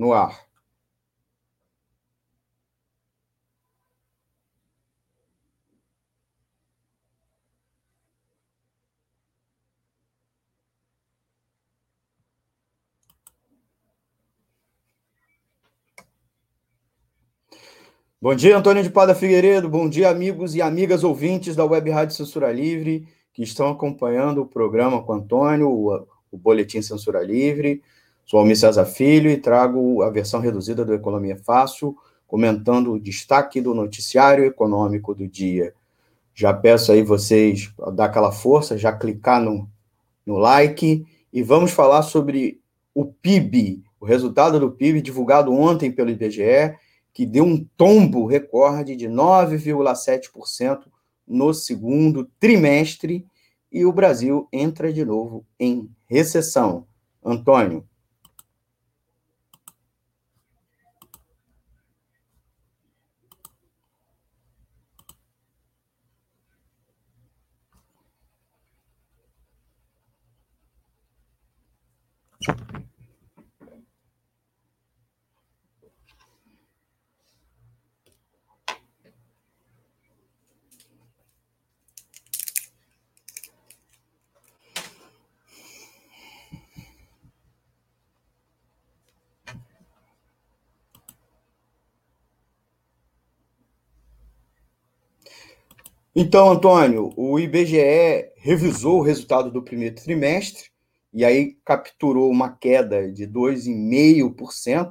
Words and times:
no 0.00 0.14
ar. 0.14 0.48
Bom 18.22 18.34
dia, 18.34 18.56
Antônio 18.56 18.82
de 18.82 18.88
Pada 18.88 19.14
Figueiredo. 19.14 19.68
Bom 19.68 19.86
dia, 19.88 20.08
amigos 20.08 20.54
e 20.54 20.62
amigas 20.62 21.04
ouvintes 21.04 21.54
da 21.54 21.64
Web 21.66 21.90
Rádio 21.90 22.16
Censura 22.16 22.50
Livre, 22.50 23.06
que 23.34 23.42
estão 23.42 23.68
acompanhando 23.68 24.40
o 24.40 24.46
programa 24.46 25.02
com 25.02 25.12
Antônio, 25.12 25.68
o, 25.68 26.06
o 26.32 26.38
Boletim 26.38 26.80
Censura 26.80 27.22
Livre. 27.22 27.82
Sou 28.30 28.38
Almir 28.38 28.56
César 28.56 28.86
Filho 28.86 29.28
e 29.28 29.36
trago 29.36 30.02
a 30.02 30.08
versão 30.08 30.38
reduzida 30.38 30.84
do 30.84 30.94
Economia 30.94 31.36
Fácil, 31.36 31.96
comentando 32.28 32.92
o 32.92 33.00
destaque 33.00 33.60
do 33.60 33.74
noticiário 33.74 34.44
econômico 34.44 35.12
do 35.12 35.26
dia. 35.26 35.74
Já 36.32 36.54
peço 36.54 36.92
aí 36.92 37.02
vocês 37.02 37.74
dar 37.92 38.04
aquela 38.04 38.30
força, 38.30 38.78
já 38.78 38.92
clicar 38.92 39.42
no, 39.42 39.68
no 40.24 40.36
like 40.36 41.04
e 41.32 41.42
vamos 41.42 41.72
falar 41.72 42.02
sobre 42.02 42.60
o 42.94 43.04
PIB, 43.04 43.82
o 43.98 44.04
resultado 44.04 44.60
do 44.60 44.70
PIB 44.70 45.02
divulgado 45.02 45.52
ontem 45.52 45.90
pelo 45.90 46.10
IBGE 46.10 46.76
que 47.12 47.26
deu 47.26 47.42
um 47.42 47.66
tombo 47.76 48.26
recorde 48.26 48.94
de 48.94 49.08
9,7% 49.08 50.82
no 51.26 51.52
segundo 51.52 52.30
trimestre 52.38 53.26
e 53.72 53.84
o 53.84 53.92
Brasil 53.92 54.46
entra 54.52 54.92
de 54.92 55.04
novo 55.04 55.44
em 55.58 55.90
recessão. 56.06 56.86
Antônio. 57.24 57.89
Então, 96.14 96.50
Antônio, 96.50 97.12
o 97.16 97.38
IBGE 97.38 98.32
revisou 98.36 98.98
o 98.98 99.02
resultado 99.02 99.48
do 99.50 99.62
primeiro 99.62 99.94
trimestre 99.94 100.64
e 101.14 101.24
aí 101.24 101.56
capturou 101.64 102.28
uma 102.28 102.50
queda 102.50 103.10
de 103.10 103.28
2,5%. 103.28 104.90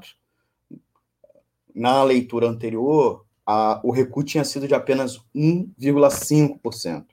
Na 1.75 2.03
leitura 2.03 2.47
anterior, 2.47 3.25
a, 3.45 3.81
o 3.83 3.91
recuo 3.91 4.23
tinha 4.23 4.45
sido 4.45 4.67
de 4.67 4.73
apenas 4.73 5.19
1,5%. 5.35 7.05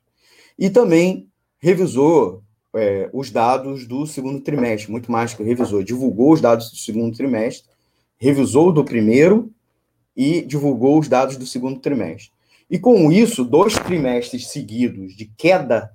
E 0.56 0.70
também 0.70 1.28
revisou 1.58 2.42
é, 2.74 3.10
os 3.12 3.30
dados 3.30 3.86
do 3.86 4.06
segundo 4.06 4.40
trimestre, 4.40 4.90
muito 4.90 5.10
mais 5.10 5.34
que 5.34 5.42
revisou, 5.42 5.82
divulgou 5.82 6.32
os 6.32 6.40
dados 6.40 6.70
do 6.70 6.76
segundo 6.76 7.16
trimestre, 7.16 7.68
revisou 8.18 8.72
do 8.72 8.84
primeiro 8.84 9.50
e 10.16 10.42
divulgou 10.42 10.98
os 10.98 11.08
dados 11.08 11.36
do 11.36 11.46
segundo 11.46 11.80
trimestre. 11.80 12.35
E 12.68 12.78
com 12.78 13.10
isso, 13.12 13.44
dois 13.44 13.74
trimestres 13.74 14.48
seguidos 14.48 15.14
de 15.14 15.26
queda, 15.36 15.92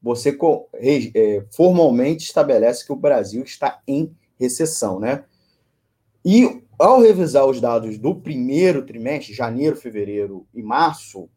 você 0.00 0.36
é, 0.74 1.44
formalmente 1.50 2.24
estabelece 2.24 2.86
que 2.86 2.92
o 2.92 2.96
Brasil 2.96 3.42
está 3.42 3.80
em 3.86 4.14
recessão, 4.38 4.98
né? 4.98 5.24
E 6.24 6.62
ao 6.78 7.00
revisar 7.00 7.46
os 7.46 7.60
dados 7.60 7.98
do 7.98 8.14
primeiro 8.14 8.86
trimestre, 8.86 9.34
janeiro, 9.34 9.76
fevereiro 9.76 10.46
e 10.54 10.62
março, 10.62 11.28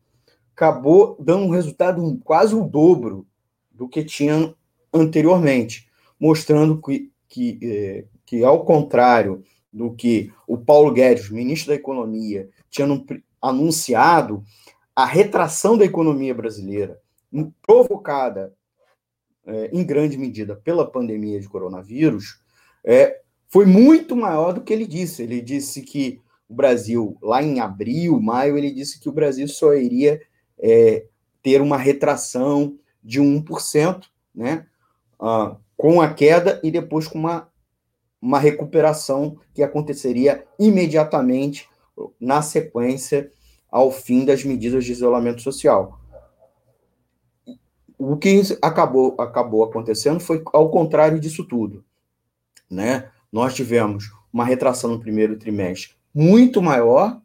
acabou 0.56 1.18
dando 1.19 1.45
um 1.45 1.50
resultado 1.50 2.19
quase 2.24 2.53
o 2.53 2.63
dobro 2.63 3.25
do 3.72 3.90
que 3.90 4.03
tinha 4.03 4.53
anteriormente, 4.94 5.90
mostrando 6.19 6.79
que, 6.79 7.12
que, 7.28 7.59
é, 7.63 8.06
que 8.25 8.44
ao 8.44 8.63
contrário 8.63 9.44
do 9.74 9.91
que 9.94 10.31
o 10.45 10.57
Paulo 10.57 10.91
Guedes, 10.91 11.29
ministro 11.29 11.69
da 11.69 11.75
Economia, 11.75 12.50
tinha 12.69 12.88
anunciado, 13.41 14.44
a 14.96 15.06
retração 15.06 15.78
da 15.78 15.85
economia 15.85 16.34
brasileira, 16.34 17.00
provocada 17.62 18.53
é, 19.46 19.69
em 19.72 19.84
grande 19.84 20.18
medida 20.18 20.56
pela 20.56 20.90
pandemia 20.90 21.40
de 21.40 21.47
coronavírus, 21.47 22.41
é, 22.84 23.22
foi 23.47 23.66
muito 23.66 24.16
maior 24.16 24.53
do 24.53 24.62
que 24.62 24.72
ele 24.72 24.85
disse. 24.85 25.24
Ele 25.24 25.41
disse 25.41 25.81
que 25.81 26.22
o 26.47 26.53
Brasil, 26.53 27.18
lá 27.22 27.41
em 27.41 27.59
abril, 27.59 28.19
maio, 28.19 28.57
ele 28.57 28.72
disse 28.72 29.00
que 29.00 29.09
o 29.09 29.13
Brasil 29.13 29.47
só 29.47 29.74
iria 29.74 30.22
é, 30.59 31.06
ter 31.41 31.62
uma 31.62 31.78
retração 31.78 32.78
de 33.03 33.19
1%, 33.19 34.06
né, 34.34 34.66
uh, 35.19 35.57
com 35.75 36.01
a 36.01 36.13
queda 36.13 36.59
e 36.63 36.69
depois 36.69 37.07
com 37.07 37.18
uma, 37.18 37.50
uma 38.22 38.40
recuperação 38.40 39.38
que 39.53 39.63
aconteceria 39.63 40.46
imediatamente 40.59 41.68
na 42.19 42.41
sequência 42.41 43.31
ao 43.71 43.91
fim 43.91 44.25
das 44.25 44.43
medidas 44.43 44.85
de 44.85 44.91
isolamento 44.91 45.41
social. 45.41 45.99
O 47.97 48.17
que 48.17 48.41
acabou, 48.61 49.15
acabou 49.17 49.63
acontecendo 49.63 50.19
foi 50.19 50.43
ao 50.47 50.69
contrário 50.69 51.19
disso 51.19 51.45
tudo. 51.45 51.83
Né? 52.69 53.09
Nós 53.31 53.53
tivemos 53.53 54.11
uma 54.33 54.43
retração 54.43 54.89
no 54.89 54.99
primeiro 54.99 55.37
trimestre 55.37 55.95
muito 56.13 56.61
maior 56.61 57.21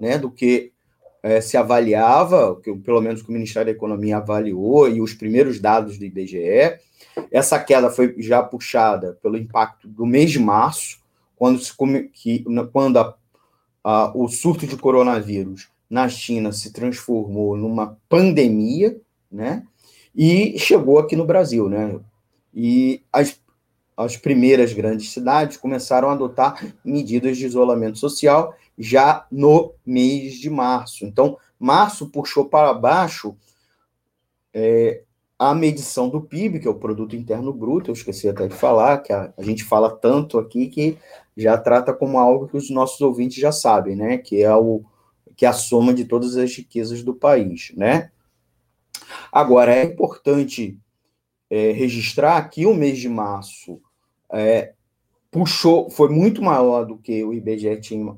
né, 0.00 0.16
do 0.18 0.30
que 0.30 0.72
é, 1.22 1.40
se 1.40 1.56
avaliava, 1.56 2.60
que, 2.60 2.74
pelo 2.74 3.00
menos 3.00 3.22
que 3.22 3.28
o 3.28 3.32
Ministério 3.32 3.66
da 3.72 3.76
Economia 3.76 4.16
avaliou, 4.16 4.88
e 4.88 5.00
os 5.00 5.14
primeiros 5.14 5.60
dados 5.60 5.98
do 5.98 6.04
IBGE. 6.04 6.78
Essa 7.30 7.58
queda 7.58 7.90
foi 7.90 8.14
já 8.18 8.42
puxada 8.42 9.18
pelo 9.22 9.36
impacto 9.36 9.86
do 9.86 10.04
mês 10.04 10.30
de 10.30 10.40
março, 10.40 11.00
quando, 11.36 11.60
se, 11.60 11.72
que, 12.12 12.44
quando 12.72 12.98
a, 12.98 13.16
a, 13.82 14.12
o 14.16 14.28
surto 14.28 14.66
de 14.66 14.76
coronavírus 14.76 15.68
na 15.88 16.08
China 16.08 16.52
se 16.52 16.72
transformou 16.72 17.56
numa 17.56 17.98
pandemia, 18.08 18.98
né? 19.30 19.66
E 20.14 20.58
chegou 20.58 20.98
aqui 20.98 21.16
no 21.16 21.26
Brasil, 21.26 21.68
né? 21.68 21.98
E 22.54 23.02
as, 23.12 23.40
as 23.96 24.16
primeiras 24.16 24.72
grandes 24.72 25.10
cidades 25.10 25.56
começaram 25.56 26.08
a 26.08 26.12
adotar 26.12 26.74
medidas 26.84 27.36
de 27.36 27.46
isolamento 27.46 27.98
social 27.98 28.54
já 28.78 29.26
no 29.30 29.74
mês 29.84 30.34
de 30.34 30.48
março. 30.48 31.04
Então, 31.04 31.36
março 31.58 32.08
puxou 32.08 32.46
para 32.46 32.72
baixo 32.74 33.36
é, 34.54 35.02
a 35.38 35.54
medição 35.54 36.08
do 36.08 36.20
PIB, 36.20 36.60
que 36.60 36.68
é 36.68 36.70
o 36.70 36.78
Produto 36.78 37.16
Interno 37.16 37.52
Bruto, 37.52 37.90
eu 37.90 37.94
esqueci 37.94 38.28
até 38.28 38.46
de 38.46 38.54
falar, 38.54 38.98
que 38.98 39.12
a, 39.12 39.32
a 39.36 39.42
gente 39.42 39.64
fala 39.64 39.90
tanto 39.90 40.38
aqui 40.38 40.68
que 40.68 40.96
já 41.36 41.56
trata 41.56 41.92
como 41.92 42.18
algo 42.18 42.48
que 42.48 42.56
os 42.56 42.70
nossos 42.70 43.00
ouvintes 43.00 43.38
já 43.38 43.52
sabem, 43.52 43.96
né? 43.96 44.18
Que 44.18 44.42
é 44.42 44.54
o 44.54 44.84
que 45.34 45.46
é 45.46 45.48
a 45.48 45.52
soma 45.52 45.94
de 45.94 46.04
todas 46.04 46.36
as 46.36 46.54
riquezas 46.54 47.02
do 47.02 47.14
país, 47.14 47.72
né? 47.74 48.10
Agora, 49.30 49.74
é 49.74 49.84
importante 49.84 50.78
é, 51.50 51.72
registrar 51.72 52.48
que 52.48 52.66
o 52.66 52.74
mês 52.74 52.98
de 52.98 53.08
março 53.08 53.80
é, 54.30 54.72
puxou, 55.30 55.90
foi 55.90 56.08
muito 56.08 56.42
maior 56.42 56.84
do 56.84 56.98
que 56.98 57.24
o 57.24 57.32
IBGE 57.32 57.80
tinha 57.80 58.16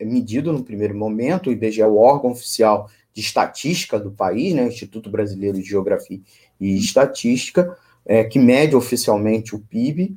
medido 0.00 0.52
no 0.52 0.64
primeiro 0.64 0.96
momento. 0.96 1.48
O 1.48 1.52
IBGE 1.52 1.80
é 1.80 1.86
o 1.86 1.96
órgão 1.96 2.32
oficial 2.32 2.90
de 3.12 3.20
estatística 3.20 3.98
do 3.98 4.10
país, 4.10 4.54
né, 4.54 4.66
Instituto 4.66 5.08
Brasileiro 5.08 5.56
de 5.56 5.68
Geografia 5.68 6.20
e 6.60 6.76
Estatística, 6.76 7.76
é, 8.04 8.24
que 8.24 8.38
mede 8.38 8.76
oficialmente 8.76 9.54
o 9.54 9.60
PIB, 9.60 10.16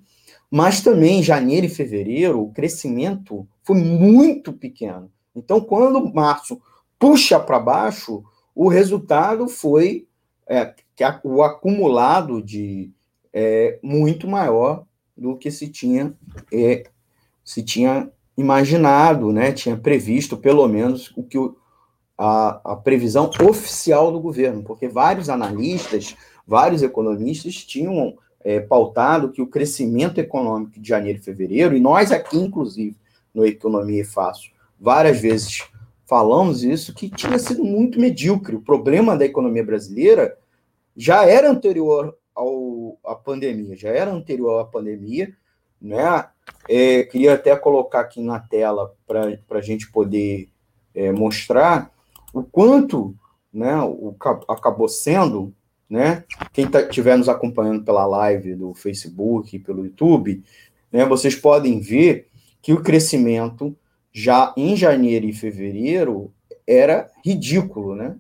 mas 0.49 0.81
também 0.81 1.19
em 1.19 1.23
janeiro 1.23 1.65
e 1.65 1.69
fevereiro 1.69 2.41
o 2.41 2.51
crescimento 2.51 3.47
foi 3.63 3.75
muito 3.77 4.51
pequeno. 4.51 5.11
Então, 5.35 5.61
quando 5.61 6.13
março 6.13 6.59
puxa 6.97 7.39
para 7.39 7.59
baixo, 7.59 8.23
o 8.55 8.67
resultado 8.67 9.47
foi 9.47 10.07
é, 10.47 10.73
que 10.95 11.03
a, 11.03 11.19
o 11.23 11.43
acumulado 11.43 12.41
de 12.41 12.91
é, 13.31 13.79
muito 13.83 14.27
maior 14.27 14.85
do 15.15 15.37
que 15.37 15.51
se 15.51 15.67
tinha 15.67 16.13
é, 16.51 16.83
se 17.43 17.63
tinha 17.63 18.11
imaginado, 18.35 19.31
né? 19.31 19.51
Tinha 19.51 19.77
previsto 19.77 20.37
pelo 20.37 20.67
menos 20.67 21.11
o 21.15 21.23
que 21.23 21.37
o, 21.37 21.55
a, 22.17 22.73
a 22.73 22.75
previsão 22.75 23.29
oficial 23.47 24.11
do 24.11 24.19
governo, 24.19 24.63
porque 24.63 24.87
vários 24.87 25.29
analistas, 25.29 26.15
vários 26.45 26.81
economistas 26.81 27.55
tinham 27.55 28.17
é, 28.43 28.59
pautado 28.59 29.31
que 29.31 29.41
o 29.41 29.47
crescimento 29.47 30.19
econômico 30.19 30.79
de 30.79 30.87
janeiro 30.87 31.19
e 31.19 31.21
fevereiro, 31.21 31.75
e 31.75 31.79
nós 31.79 32.11
aqui, 32.11 32.37
inclusive, 32.37 32.95
no 33.33 33.45
Economia 33.45 34.05
Fácil, 34.05 34.51
várias 34.79 35.19
vezes 35.19 35.63
falamos 36.05 36.63
isso, 36.63 36.93
que 36.93 37.09
tinha 37.09 37.37
sido 37.37 37.63
muito 37.63 37.99
medíocre. 37.99 38.55
O 38.55 38.61
problema 38.61 39.15
da 39.15 39.25
economia 39.25 39.63
brasileira 39.63 40.35
já 40.97 41.23
era 41.25 41.49
anterior 41.49 42.17
ao, 42.33 42.97
à 43.05 43.13
pandemia, 43.13 43.75
já 43.75 43.89
era 43.89 44.11
anterior 44.11 44.59
à 44.59 44.65
pandemia, 44.65 45.31
né? 45.79 46.25
É, 46.67 47.03
queria 47.03 47.35
até 47.35 47.55
colocar 47.55 48.01
aqui 48.01 48.21
na 48.21 48.39
tela 48.39 48.93
para 49.07 49.59
a 49.59 49.61
gente 49.61 49.91
poder 49.91 50.49
é, 50.95 51.11
mostrar 51.11 51.91
o 52.33 52.43
quanto 52.43 53.15
né, 53.53 53.75
o, 53.81 54.15
acabou 54.47 54.87
sendo, 54.87 55.53
né? 55.89 56.23
Quem 56.53 56.65
estiver 56.65 57.11
tá, 57.11 57.17
nos 57.17 57.29
acompanhando 57.29 57.83
pela 57.83 58.05
live 58.05 58.55
do 58.55 58.73
Facebook 58.73 59.57
pelo 59.59 59.85
YouTube, 59.85 60.43
né, 60.91 61.05
vocês 61.05 61.35
podem 61.35 61.79
ver 61.79 62.27
que 62.61 62.73
o 62.73 62.83
crescimento 62.83 63.75
já 64.11 64.53
em 64.55 64.75
janeiro 64.75 65.25
e 65.25 65.33
fevereiro 65.33 66.31
era 66.67 67.09
ridículo, 67.23 67.95
né? 67.95 68.15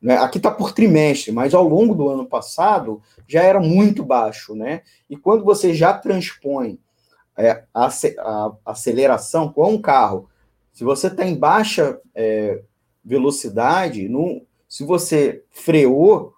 né? 0.00 0.16
Aqui 0.18 0.38
está 0.38 0.50
por 0.50 0.72
trimestre, 0.72 1.32
mas 1.32 1.54
ao 1.54 1.66
longo 1.66 1.94
do 1.94 2.08
ano 2.08 2.26
passado 2.26 3.02
já 3.26 3.42
era 3.42 3.60
muito 3.60 4.04
baixo, 4.04 4.54
né? 4.54 4.82
E 5.08 5.16
quando 5.16 5.44
você 5.44 5.74
já 5.74 5.92
transpõe 5.92 6.78
é, 7.36 7.64
a, 7.72 7.88
a, 7.88 8.52
aceleração 8.64 9.52
com 9.52 9.74
um 9.74 9.80
carro, 9.80 10.28
se 10.72 10.84
você 10.84 11.08
está 11.08 11.26
em 11.26 11.36
baixa 11.36 12.00
é, 12.14 12.62
velocidade, 13.04 14.08
no, 14.08 14.42
se 14.68 14.84
você 14.84 15.42
freou, 15.50 16.35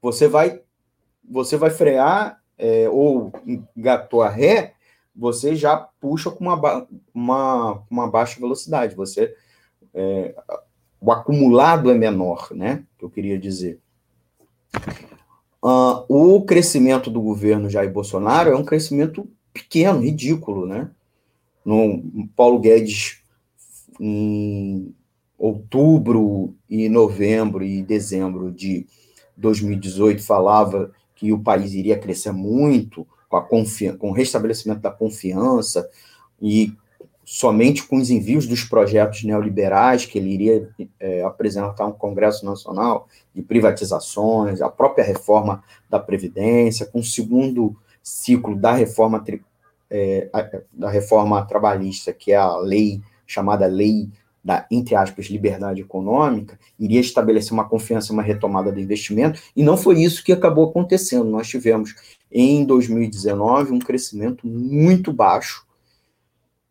você 0.00 0.28
vai 0.28 0.60
você 1.28 1.56
vai 1.56 1.70
frear 1.70 2.40
é, 2.58 2.88
ou 2.88 3.32
a 4.22 4.28
ré, 4.28 4.74
você 5.14 5.54
já 5.54 5.76
puxa 5.76 6.30
com 6.30 6.44
uma, 6.44 6.86
uma, 7.14 7.82
uma 7.88 8.10
baixa 8.10 8.40
velocidade. 8.40 8.96
Você 8.96 9.34
é, 9.94 10.34
o 11.00 11.10
acumulado 11.10 11.90
é 11.90 11.94
menor, 11.94 12.48
né? 12.52 12.84
Que 12.98 13.04
eu 13.04 13.10
queria 13.10 13.38
dizer. 13.38 13.80
Uh, 15.62 16.04
o 16.08 16.42
crescimento 16.42 17.10
do 17.10 17.20
governo 17.20 17.70
Jair 17.70 17.92
Bolsonaro 17.92 18.50
é 18.50 18.56
um 18.56 18.64
crescimento 18.64 19.28
pequeno, 19.52 20.00
ridículo, 20.00 20.66
né? 20.66 20.90
No 21.64 22.28
Paulo 22.36 22.58
Guedes 22.58 23.22
em 23.98 24.94
outubro 25.38 26.54
e 26.68 26.88
novembro 26.88 27.62
e 27.62 27.82
dezembro 27.82 28.50
de 28.50 28.86
2018 29.40 30.22
falava 30.22 30.92
que 31.14 31.32
o 31.32 31.38
país 31.38 31.72
iria 31.72 31.98
crescer 31.98 32.32
muito 32.32 33.06
com, 33.28 33.36
a 33.36 33.42
com 33.42 34.10
o 34.10 34.12
restabelecimento 34.12 34.80
da 34.80 34.90
confiança 34.90 35.88
e 36.40 36.72
somente 37.24 37.86
com 37.86 37.96
os 37.96 38.10
envios 38.10 38.46
dos 38.46 38.64
projetos 38.64 39.22
neoliberais 39.22 40.04
que 40.04 40.18
ele 40.18 40.30
iria 40.30 40.68
é, 40.98 41.22
apresentar 41.22 41.86
um 41.86 41.92
Congresso 41.92 42.44
Nacional 42.44 43.06
de 43.32 43.40
privatizações, 43.40 44.60
a 44.60 44.68
própria 44.68 45.04
reforma 45.04 45.62
da 45.88 46.00
Previdência, 46.00 46.86
com 46.86 46.98
o 46.98 47.04
segundo 47.04 47.76
ciclo 48.02 48.56
da 48.56 48.72
reforma, 48.72 49.22
é, 49.88 50.28
da 50.72 50.90
reforma 50.90 51.40
trabalhista, 51.46 52.12
que 52.12 52.32
é 52.32 52.36
a 52.36 52.56
lei 52.56 53.00
chamada 53.24 53.66
Lei 53.66 54.08
da, 54.42 54.66
entre 54.70 54.94
aspas, 54.94 55.26
liberdade 55.26 55.80
econômica, 55.80 56.58
iria 56.78 57.00
estabelecer 57.00 57.52
uma 57.52 57.68
confiança, 57.68 58.12
uma 58.12 58.22
retomada 58.22 58.72
do 58.72 58.80
investimento, 58.80 59.40
e 59.54 59.62
não 59.62 59.76
foi 59.76 60.00
isso 60.00 60.24
que 60.24 60.32
acabou 60.32 60.68
acontecendo. 60.68 61.30
Nós 61.30 61.48
tivemos, 61.48 61.94
em 62.32 62.64
2019, 62.64 63.72
um 63.72 63.78
crescimento 63.78 64.46
muito 64.46 65.12
baixo, 65.12 65.66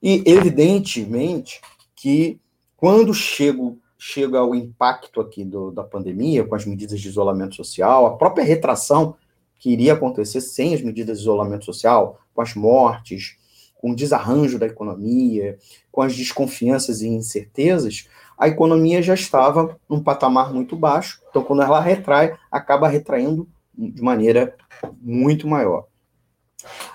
e, 0.02 0.24
evidentemente, 0.26 1.62
que 1.96 2.40
quando 2.76 3.14
chego, 3.14 3.78
chega 3.98 4.40
ao 4.40 4.56
impacto 4.56 5.20
aqui 5.20 5.44
do, 5.44 5.70
da 5.70 5.84
pandemia, 5.84 6.46
com 6.46 6.56
as 6.56 6.66
medidas 6.66 7.00
de 7.02 7.10
isolamento 7.10 7.56
social, 7.56 8.06
a 8.06 8.18
própria 8.18 8.44
retração 8.44 9.16
que 9.60 9.70
iria 9.70 9.94
acontecer 9.94 10.40
sem 10.40 10.74
as 10.74 10.82
medidas 10.82 11.18
de 11.18 11.24
isolamento 11.24 11.66
social, 11.66 12.22
com 12.34 12.42
as 12.42 12.56
mortes, 12.56 13.38
com 13.80 13.92
o 13.92 13.96
desarranjo 13.96 14.60
da 14.60 14.66
economia, 14.66 15.58
com 15.90 16.02
as 16.02 16.14
desconfianças 16.14 17.02
e 17.02 17.08
incertezas, 17.08 18.10
a 18.38 18.48
economia 18.48 19.02
já 19.02 19.14
estava 19.14 19.80
num 19.88 20.04
patamar 20.04 20.54
muito 20.54 20.76
baixo. 20.76 21.22
Então, 21.30 21.44
quando 21.44 21.62
ela 21.62 21.80
retrai, 21.80 22.38
acaba 22.52 22.90
retraindo 22.90 23.48
de 23.78 24.02
maneira 24.02 24.54
muito 25.02 25.48
maior. 25.48 25.88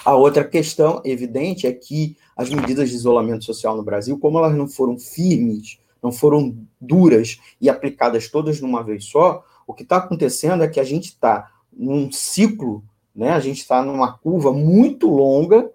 A 0.05 0.15
outra 0.15 0.45
questão 0.45 1.01
evidente 1.07 1.67
é 1.67 1.73
que 1.73 2.19
as 2.37 2.51
medidas 2.51 2.91
de 2.91 2.97
isolamento 2.97 3.45
social 3.45 3.75
no 3.75 3.83
Brasil, 3.83 4.19
como 4.19 4.39
elas 4.39 4.55
não 4.55 4.69
foram 4.69 4.99
firmes, 4.99 5.79
não 6.03 6.13
foram 6.13 6.55
duras 6.79 7.39
e 7.59 7.71
aplicadas 7.71 8.29
todas 8.29 8.61
numa 8.61 8.83
vez 8.83 9.07
só, 9.07 9.43
o 9.67 9.73
que 9.73 9.85
está 9.85 9.97
acontecendo 9.97 10.63
é 10.63 10.69
que 10.69 10.79
a 10.79 10.85
gente 10.85 11.07
está 11.07 11.51
num 11.73 12.13
ciclo, 12.13 12.85
né? 13.17 13.31
A 13.31 13.41
gente 13.41 13.61
está 13.61 13.83
numa 13.83 14.19
curva 14.19 14.53
muito 14.53 15.09
longa, 15.09 15.71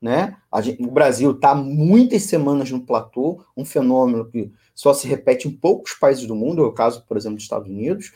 né? 0.00 0.36
Gente, 0.60 0.82
o 0.82 0.90
Brasil 0.90 1.32
está 1.32 1.54
muitas 1.54 2.22
semanas 2.22 2.70
no 2.70 2.80
platô, 2.80 3.44
um 3.56 3.64
fenômeno 3.64 4.30
que 4.30 4.52
só 4.74 4.94
se 4.94 5.08
repete 5.08 5.48
em 5.48 5.50
poucos 5.50 5.94
países 5.94 6.26
do 6.26 6.34
mundo, 6.34 6.62
é 6.62 6.66
o 6.66 6.72
caso, 6.72 7.04
por 7.06 7.16
exemplo, 7.16 7.36
dos 7.36 7.44
Estados 7.44 7.68
Unidos, 7.68 8.12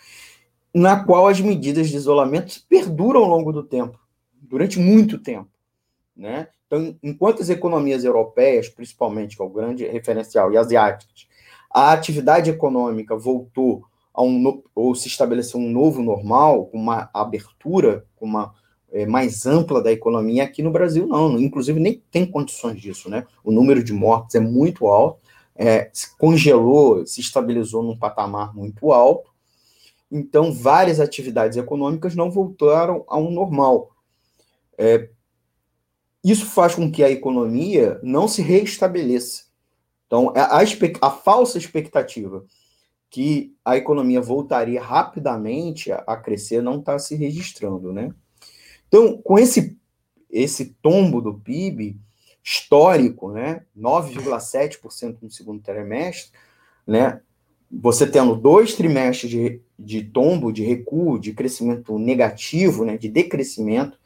na 0.73 1.05
qual 1.05 1.27
as 1.27 1.41
medidas 1.41 1.89
de 1.89 1.97
isolamento 1.97 2.63
perduram 2.69 3.25
ao 3.25 3.29
longo 3.29 3.53
do 3.53 3.63
tempo, 3.63 3.99
durante 4.41 4.79
muito 4.79 5.19
tempo, 5.19 5.51
né? 6.17 6.49
Então, 6.67 6.97
enquanto 7.03 7.43
as 7.43 7.51
economias 7.51 8.03
europeias, 8.03 8.69
principalmente, 8.69 9.37
que 9.37 9.43
é 9.43 9.45
o 9.45 9.51
grande 9.51 9.87
referencial, 9.87 10.51
e 10.51 10.57
asiáticas, 10.57 11.27
a 11.71 11.93
atividade 11.93 12.49
econômica 12.49 13.15
voltou 13.15 13.85
a 14.15 14.23
um 14.23 14.63
ou 14.75 14.95
se 14.95 15.09
estabeleceu 15.09 15.61
um 15.61 15.71
novo 15.71 16.03
normal, 16.03 16.71
uma 16.73 17.11
abertura, 17.13 18.07
uma 18.21 18.55
é, 18.93 19.07
mais 19.07 19.47
ampla 19.47 19.83
da 19.83 19.91
economia, 19.91 20.45
aqui 20.45 20.63
no 20.63 20.71
Brasil 20.71 21.07
não, 21.07 21.41
inclusive 21.41 21.81
nem 21.81 22.03
tem 22.11 22.27
condições 22.27 22.81
disso, 22.81 23.09
né? 23.09 23.27
O 23.43 23.51
número 23.51 23.83
de 23.83 23.93
mortes 23.93 24.35
é 24.35 24.41
muito 24.41 24.87
alto, 24.87 25.21
é, 25.57 25.91
se 25.93 26.17
congelou, 26.17 27.07
se 27.07 27.21
estabilizou 27.21 27.83
num 27.83 27.97
patamar 27.97 28.55
muito 28.55 28.93
alto, 28.93 29.31
então 30.11 30.53
várias 30.53 31.01
atividades 31.01 31.57
econômicas 31.57 32.15
não 32.15 32.31
voltaram 32.31 33.05
ao 33.09 33.31
normal. 33.31 33.91
É, 34.77 35.09
isso 36.23 36.47
faz 36.47 36.75
com 36.75 36.91
que 36.91 37.03
a 37.03 37.11
economia 37.11 37.99
não 38.03 38.29
se 38.29 38.43
reestabeleça. 38.43 39.45
Então, 40.07 40.33
a, 40.37 40.63
a, 41.01 41.11
falsa 41.11 41.57
expectativa 41.57 42.45
que 43.09 43.55
a 43.65 43.77
economia 43.77 44.21
voltaria 44.21 44.81
rapidamente 44.81 45.91
a, 45.91 46.05
a 46.07 46.17
crescer 46.17 46.63
não 46.63 46.79
está 46.79 46.99
se 46.99 47.15
registrando, 47.15 47.93
né? 47.93 48.15
Então, 48.93 49.17
com 49.17 49.39
esse, 49.39 49.79
esse 50.31 50.77
tombo 50.83 51.23
do 51.23 51.33
PIB 51.33 51.99
histórico, 52.45 53.33
né, 53.33 53.63
9,7% 53.75 55.17
no 55.23 55.31
segundo 55.31 55.63
trimestre, 55.63 56.31
né, 56.87 57.23
você 57.71 58.07
tendo 58.07 58.37
dois 58.37 58.75
trimestres 58.75 59.31
de, 59.31 59.63
de 59.79 60.05
tombo, 60.05 60.53
de 60.53 60.63
recuo, 60.63 61.19
de 61.19 61.33
crescimento 61.33 61.99
negativo, 61.99 62.85
né, 62.85 62.99
de 62.99 63.09
decrescimento, 63.09 63.99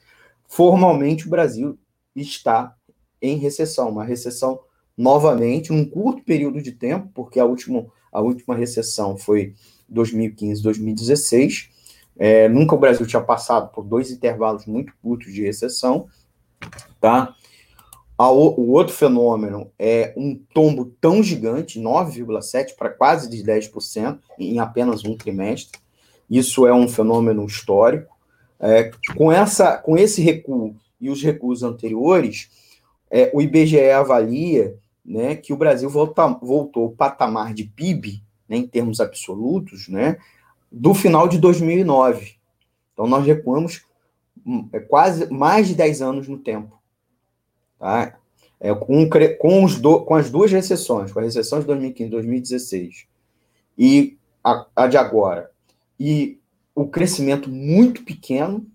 formalmente 0.46 1.26
o 1.26 1.30
Brasil 1.30 1.76
está 2.14 2.76
em 3.20 3.38
recessão, 3.38 3.88
uma 3.88 4.04
recessão 4.04 4.60
novamente, 4.96 5.72
num 5.72 5.84
curto 5.84 6.22
período 6.22 6.62
de 6.62 6.70
tempo, 6.70 7.10
porque 7.12 7.40
a 7.40 7.44
última, 7.44 7.86
a 8.12 8.20
última 8.20 8.54
recessão 8.54 9.16
foi 9.16 9.52
2015, 9.88 10.62
2016. 10.62 11.75
É, 12.18 12.48
nunca 12.48 12.74
o 12.74 12.78
Brasil 12.78 13.06
tinha 13.06 13.22
passado 13.22 13.70
por 13.70 13.84
dois 13.84 14.10
intervalos 14.10 14.66
muito 14.66 14.92
curtos 15.02 15.32
de 15.32 15.42
recessão, 15.42 16.06
tá? 17.00 17.34
A, 18.18 18.30
o 18.30 18.70
outro 18.70 18.94
fenômeno 18.94 19.70
é 19.78 20.14
um 20.16 20.34
tombo 20.54 20.86
tão 21.00 21.22
gigante, 21.22 21.78
9,7% 21.78 22.74
para 22.76 22.88
quase 22.88 23.28
de 23.28 23.44
10% 23.44 24.18
em 24.38 24.58
apenas 24.58 25.04
um 25.04 25.16
trimestre. 25.16 25.78
Isso 26.28 26.66
é 26.66 26.72
um 26.72 26.88
fenômeno 26.88 27.44
histórico. 27.44 28.16
É, 28.58 28.90
com, 29.14 29.30
essa, 29.30 29.76
com 29.76 29.98
esse 29.98 30.22
recuo 30.22 30.74
e 30.98 31.10
os 31.10 31.22
recursos 31.22 31.62
anteriores, 31.62 32.50
é, 33.10 33.30
o 33.34 33.42
IBGE 33.42 33.90
avalia 33.90 34.74
né, 35.04 35.36
que 35.36 35.52
o 35.52 35.56
Brasil 35.56 35.90
volta, 35.90 36.26
voltou 36.42 36.84
ao 36.84 36.90
patamar 36.90 37.52
de 37.52 37.64
PIB, 37.64 38.22
né, 38.48 38.56
em 38.56 38.66
termos 38.66 38.98
absolutos, 38.98 39.88
né, 39.88 40.16
do 40.76 40.92
final 40.92 41.26
de 41.26 41.38
2009. 41.38 42.34
Então, 42.92 43.06
nós 43.06 43.24
recuamos 43.24 43.82
hum, 44.44 44.68
é, 44.72 44.78
quase 44.78 45.32
mais 45.32 45.66
de 45.66 45.74
10 45.74 46.02
anos 46.02 46.28
no 46.28 46.36
tempo. 46.36 46.78
Tá? 47.78 48.18
É, 48.60 48.74
com, 48.74 49.08
com, 49.38 49.64
os 49.64 49.80
do, 49.80 50.00
com 50.00 50.14
as 50.14 50.30
duas 50.30 50.52
recessões, 50.52 51.12
com 51.12 51.18
a 51.18 51.22
recessão 51.22 51.60
de 51.60 51.66
2015 51.66 52.08
e 52.08 52.10
2016 52.10 53.06
e 53.78 54.16
a, 54.42 54.66
a 54.74 54.86
de 54.86 54.96
agora, 54.96 55.50
e 55.98 56.38
o 56.74 56.86
crescimento 56.86 57.50
muito 57.50 58.02
pequeno 58.02 58.66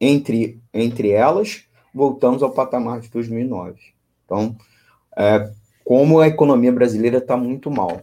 entre, 0.00 0.60
entre 0.72 1.10
elas, 1.10 1.64
voltamos 1.94 2.42
ao 2.42 2.52
patamar 2.52 3.00
de 3.00 3.08
2009. 3.10 3.80
Então, 4.24 4.56
é, 5.16 5.50
como 5.84 6.20
a 6.20 6.28
economia 6.28 6.72
brasileira 6.72 7.18
está 7.18 7.36
muito 7.36 7.70
mal. 7.70 8.00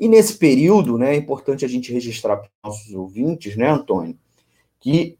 E 0.00 0.08
nesse 0.08 0.38
período, 0.38 0.96
né, 0.96 1.14
é 1.14 1.18
importante 1.18 1.62
a 1.62 1.68
gente 1.68 1.92
registrar 1.92 2.38
para 2.38 2.46
os 2.46 2.52
nossos 2.64 2.94
ouvintes, 2.94 3.54
né, 3.54 3.68
Antônio, 3.70 4.18
que 4.80 5.18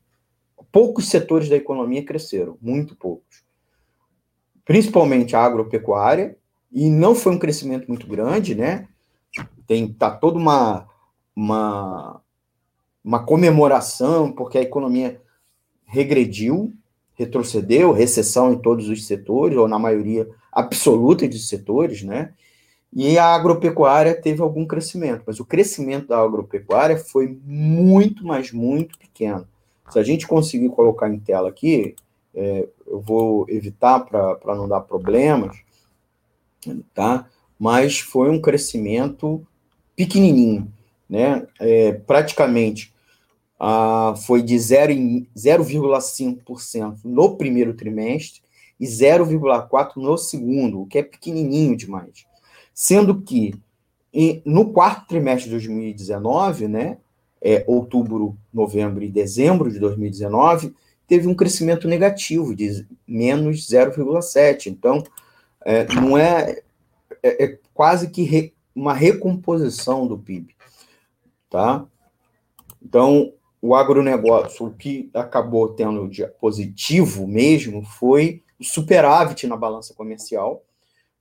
poucos 0.73 1.09
setores 1.09 1.51
da 1.51 1.57
economia 1.57 2.03
cresceram, 2.03 2.57
muito 2.63 2.97
poucos. 2.97 3.45
Principalmente 4.65 5.37
a 5.37 5.45
agropecuária, 5.45 6.37
e 6.73 6.89
não 6.89 7.15
foi 7.15 7.33
um 7.33 7.39
crescimento 7.39 7.89
muito 7.89 8.07
grande, 8.07 8.55
né? 8.55 8.89
Tem 9.67 9.93
tá 9.93 10.11
toda 10.11 10.39
uma 10.39 10.89
uma 11.35 12.21
uma 13.03 13.25
comemoração 13.25 14.31
porque 14.31 14.59
a 14.59 14.63
economia 14.63 15.21
regrediu, 15.85 16.73
retrocedeu, 17.15 17.93
recessão 17.93 18.53
em 18.53 18.59
todos 18.59 18.89
os 18.89 19.07
setores 19.07 19.59
ou 19.59 19.67
na 19.67 19.79
maioria 19.79 20.29
absoluta 20.53 21.27
de 21.27 21.39
setores, 21.39 22.03
né? 22.03 22.33
E 22.93 23.17
a 23.19 23.27
agropecuária 23.27 24.21
teve 24.21 24.43
algum 24.43 24.67
crescimento, 24.67 25.23
mas 25.27 25.39
o 25.39 25.45
crescimento 25.45 26.09
da 26.09 26.19
agropecuária 26.19 26.97
foi 26.97 27.39
muito, 27.45 28.27
mas 28.27 28.51
muito 28.51 28.99
pequeno. 28.99 29.47
Se 29.89 29.97
a 29.99 30.03
gente 30.03 30.27
conseguir 30.27 30.71
colocar 30.71 31.09
em 31.09 31.19
tela 31.19 31.49
aqui, 31.49 31.95
é, 32.35 32.69
eu 32.87 33.01
vou 33.01 33.47
evitar 33.49 34.01
para 34.01 34.57
não 34.57 34.69
dar 34.69 34.81
problemas, 34.81 35.57
tá? 36.93 37.29
Mas 37.59 38.01
foi 38.01 38.29
um 38.31 38.41
crescimento 38.41 39.47
pequenininho, 39.95 40.73
né? 41.09 41.47
É, 41.61 41.93
praticamente 41.93 42.93
ah, 43.59 44.15
foi 44.27 44.43
de 44.43 44.57
0,5% 44.57 46.99
no 47.05 47.37
primeiro 47.37 47.75
trimestre 47.75 48.43
e 48.79 48.87
0,4% 48.87 49.97
no 49.97 50.17
segundo, 50.17 50.81
o 50.81 50.87
que 50.87 50.99
é 50.99 51.03
pequenininho 51.03 51.77
demais. 51.77 52.30
Sendo 52.83 53.21
que 53.21 53.53
no 54.43 54.73
quarto 54.73 55.07
trimestre 55.07 55.51
de 55.51 55.51
2019, 55.51 56.67
né, 56.67 56.97
é, 57.39 57.63
outubro, 57.67 58.39
novembro 58.51 59.05
e 59.05 59.11
dezembro 59.11 59.71
de 59.71 59.79
2019, 59.79 60.75
teve 61.07 61.29
um 61.29 61.35
crescimento 61.35 61.87
negativo 61.87 62.57
de 62.57 62.87
menos 63.07 63.69
0,7. 63.69 64.69
Então, 64.69 65.05
é, 65.63 65.87
não 65.93 66.17
é, 66.17 66.63
é, 67.23 67.45
é, 67.45 67.59
quase 67.75 68.09
que 68.09 68.23
re, 68.23 68.55
uma 68.75 68.95
recomposição 68.95 70.07
do 70.07 70.17
PIB, 70.17 70.57
tá? 71.51 71.85
Então, 72.83 73.35
o 73.61 73.75
agronegócio, 73.75 74.65
o 74.65 74.73
que 74.73 75.11
acabou 75.13 75.69
tendo 75.69 76.09
de 76.09 76.27
positivo 76.27 77.27
mesmo 77.27 77.85
foi 77.85 78.43
o 78.59 78.65
superávit 78.65 79.47
na 79.47 79.55
balança 79.55 79.93
comercial. 79.93 80.65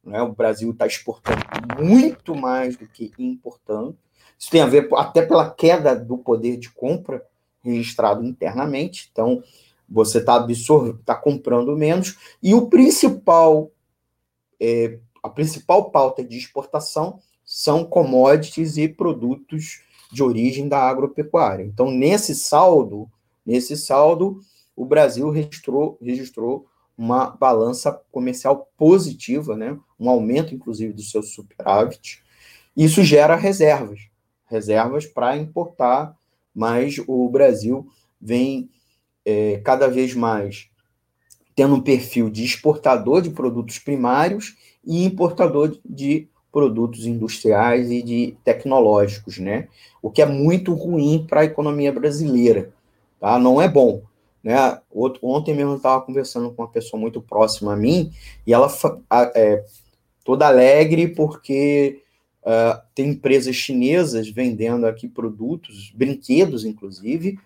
Né? 0.04 0.22
O 0.22 0.34
Brasil 0.34 0.72
está 0.72 0.88
exportando 0.88 1.42
muito 1.80 2.36
mais 2.36 2.76
do 2.76 2.88
que 2.88 3.12
importando. 3.20 3.98
Isso 4.38 4.50
tem 4.50 4.62
a 4.62 4.66
ver 4.66 4.88
até 4.96 5.22
pela 5.22 5.50
queda 5.50 5.96
do 5.96 6.18
poder 6.18 6.58
de 6.58 6.70
compra 6.70 7.26
registrado 7.62 8.24
internamente. 8.24 9.10
Então, 9.12 9.44
você 9.88 10.20
está 10.20 10.36
absorvendo, 10.36 11.00
está 11.00 11.16
comprando 11.16 11.76
menos. 11.76 12.18
E 12.42 12.54
o 12.54 12.68
principal, 12.68 13.72
é, 14.60 15.00
a 15.22 15.30
principal 15.30 15.92
pauta 15.92 16.24
de 16.24 16.38
exportação 16.38 17.20
são 17.44 17.84
commodities 17.84 18.78
e 18.78 18.88
produtos 18.88 19.82
de 20.12 20.24
origem 20.24 20.68
da 20.68 20.80
agropecuária. 20.80 21.64
Então, 21.64 21.92
nesse 21.92 22.34
saldo, 22.34 23.10
nesse 23.46 23.76
saldo, 23.76 24.40
o 24.76 24.86
Brasil 24.86 25.30
registrou, 25.30 25.98
registrou 26.02 26.68
uma 26.98 27.30
balança 27.32 27.92
comercial 28.12 28.70
positiva, 28.78 29.56
né? 29.56 29.78
Um 30.00 30.10
aumento, 30.10 30.56
inclusive, 30.56 30.94
do 30.94 31.02
seu 31.02 31.22
superávit. 31.22 32.22
Isso 32.76 33.04
gera 33.04 33.36
reservas 33.36 34.10
reservas 34.50 35.06
para 35.06 35.38
importar, 35.38 36.18
mas 36.54 37.00
o 37.08 37.30
Brasil 37.30 37.88
vem 38.20 38.70
é, 39.24 39.62
cada 39.64 39.88
vez 39.88 40.14
mais 40.14 40.68
tendo 41.56 41.76
um 41.76 41.82
perfil 41.82 42.30
de 42.30 42.44
exportador 42.44 43.22
de 43.22 43.30
produtos 43.30 43.80
primários 43.80 44.56
e 44.84 45.04
importador 45.04 45.78
de 45.86 46.28
produtos 46.52 47.06
industriais 47.06 47.92
e 47.92 48.02
de 48.02 48.36
tecnológicos, 48.44 49.38
né? 49.38 49.68
O 50.02 50.10
que 50.10 50.22
é 50.22 50.26
muito 50.26 50.74
ruim 50.74 51.26
para 51.30 51.42
a 51.42 51.46
economia 51.46 51.92
brasileira, 51.92 52.72
tá? 53.20 53.38
Não 53.38 53.62
é 53.62 53.68
bom, 53.68 54.02
né? 54.42 54.80
Ontem 55.22 55.54
mesmo 55.54 55.74
eu 55.74 55.78
estava 55.78 56.02
conversando 56.02 56.50
com 56.52 56.64
uma 56.64 56.70
pessoa 56.70 57.00
muito 57.00 57.22
próxima 57.22 57.74
a 57.74 57.78
mim 57.78 58.12
e 58.48 58.54
ela 58.54 58.72
é 59.36 59.64
toda 60.30 60.46
alegre 60.46 61.08
porque 61.08 62.04
Uh, 62.40 62.82
tem 62.96 63.10
empresas 63.10 63.54
chinesas 63.54 64.30
vendendo 64.30 64.88
aqui 64.88 65.10
produtos, 65.10 65.92
brinquedos, 65.94 66.64
inclusive, 66.64 67.38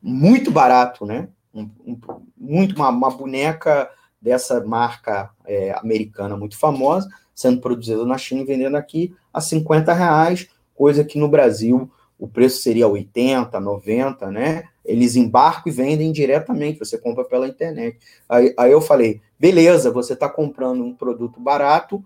muito 0.00 0.50
barato, 0.50 1.06
né? 1.06 1.30
Um, 1.52 1.70
um, 1.86 1.98
muito 2.36 2.76
uma, 2.76 2.90
uma, 2.90 3.10
boneca 3.10 3.90
dessa 4.20 4.62
marca 4.62 5.30
é, 5.46 5.72
americana 5.72 6.36
muito 6.36 6.56
famosa, 6.56 7.08
sendo 7.34 7.62
produzida 7.62 8.04
na 8.04 8.18
China 8.18 8.42
e 8.42 8.44
vendendo 8.44 8.76
aqui 8.76 9.12
a 9.32 9.40
50 9.40 9.90
reais, 9.94 10.48
coisa 10.74 11.02
que 11.02 11.18
no 11.18 11.26
Brasil 11.26 11.90
o 12.18 12.28
preço 12.28 12.60
seria 12.60 12.86
80, 12.86 13.58
90, 13.58 14.30
né? 14.30 14.64
Eles 14.90 15.16
embarcam 15.16 15.70
e 15.72 15.74
vendem 15.74 16.12
diretamente, 16.12 16.78
você 16.78 16.98
compra 16.98 17.24
pela 17.24 17.48
internet. 17.48 17.98
Aí, 18.28 18.54
aí 18.56 18.72
eu 18.72 18.80
falei, 18.80 19.20
beleza, 19.38 19.90
você 19.90 20.14
está 20.14 20.28
comprando 20.28 20.84
um 20.84 20.94
produto 20.94 21.40
barato, 21.40 21.96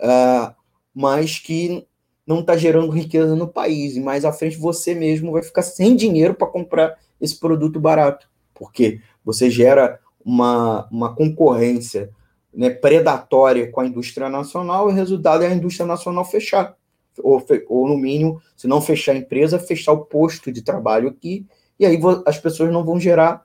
uh, 0.00 0.54
mas 0.94 1.38
que 1.38 1.86
não 2.26 2.40
está 2.40 2.56
gerando 2.56 2.90
riqueza 2.90 3.34
no 3.34 3.48
país. 3.48 3.96
E 3.96 4.00
mais 4.00 4.24
à 4.24 4.32
frente 4.32 4.56
você 4.56 4.94
mesmo 4.94 5.32
vai 5.32 5.42
ficar 5.42 5.62
sem 5.62 5.96
dinheiro 5.96 6.34
para 6.34 6.46
comprar 6.46 6.98
esse 7.20 7.38
produto 7.38 7.80
barato, 7.80 8.28
porque 8.52 9.00
você 9.24 9.50
gera 9.50 9.98
uma, 10.24 10.88
uma 10.90 11.14
concorrência 11.14 12.10
né, 12.52 12.70
predatória 12.70 13.70
com 13.70 13.80
a 13.80 13.86
indústria 13.86 14.28
nacional 14.28 14.88
e 14.88 14.92
o 14.92 14.94
resultado 14.94 15.42
é 15.42 15.48
a 15.48 15.54
indústria 15.54 15.86
nacional 15.86 16.24
fechar. 16.24 16.76
Ou, 17.22 17.44
ou, 17.68 17.88
no 17.88 17.96
mínimo, 17.96 18.40
se 18.56 18.66
não 18.66 18.80
fechar 18.80 19.12
a 19.12 19.16
empresa, 19.16 19.58
fechar 19.58 19.92
o 19.92 20.04
posto 20.04 20.50
de 20.50 20.62
trabalho 20.62 21.08
aqui, 21.08 21.46
e 21.78 21.86
aí 21.86 21.98
as 22.26 22.38
pessoas 22.38 22.72
não 22.72 22.84
vão 22.84 22.98
gerar, 22.98 23.44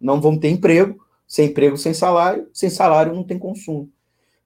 não 0.00 0.20
vão 0.20 0.38
ter 0.38 0.48
emprego, 0.48 1.04
sem 1.26 1.48
emprego, 1.48 1.76
sem 1.76 1.94
salário, 1.94 2.48
sem 2.52 2.68
salário 2.68 3.14
não 3.14 3.24
tem 3.24 3.38
consumo. 3.38 3.90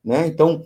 Né? 0.04 0.26
Então, 0.26 0.64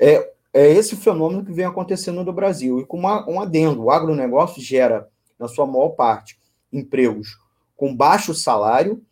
é, 0.00 0.32
é 0.52 0.70
esse 0.70 0.96
fenômeno 0.96 1.44
que 1.44 1.52
vem 1.52 1.64
acontecendo 1.64 2.24
no 2.24 2.32
Brasil. 2.32 2.80
E 2.80 2.86
com 2.86 2.98
uma, 2.98 3.28
um 3.28 3.40
adendo, 3.40 3.84
o 3.84 3.90
agronegócio 3.90 4.62
gera, 4.62 5.08
na 5.38 5.48
sua 5.48 5.66
maior 5.66 5.90
parte, 5.90 6.38
empregos 6.72 7.38
com 7.76 7.94
baixo 7.94 8.32
salário 8.32 9.02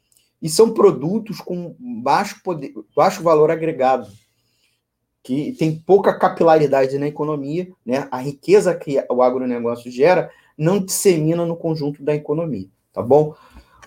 e 0.41 0.49
são 0.49 0.73
produtos 0.73 1.41
com 1.41 1.75
baixo, 1.79 2.41
poder, 2.43 2.73
baixo 2.95 3.23
valor 3.23 3.51
agregado, 3.51 4.09
que 5.23 5.53
tem 5.59 5.77
pouca 5.77 6.17
capilaridade 6.17 6.97
na 6.97 7.09
economia, 7.09 7.69
né? 7.85 8.09
A 8.11 8.19
riqueza 8.19 8.75
que 8.75 9.05
o 9.11 9.23
agronegócio 9.23 9.91
gera 9.91 10.31
não 10.61 10.79
dissemina 10.79 11.47
no 11.47 11.57
conjunto 11.57 12.03
da 12.03 12.15
economia, 12.15 12.69
tá 12.93 13.03
bom? 13.03 13.35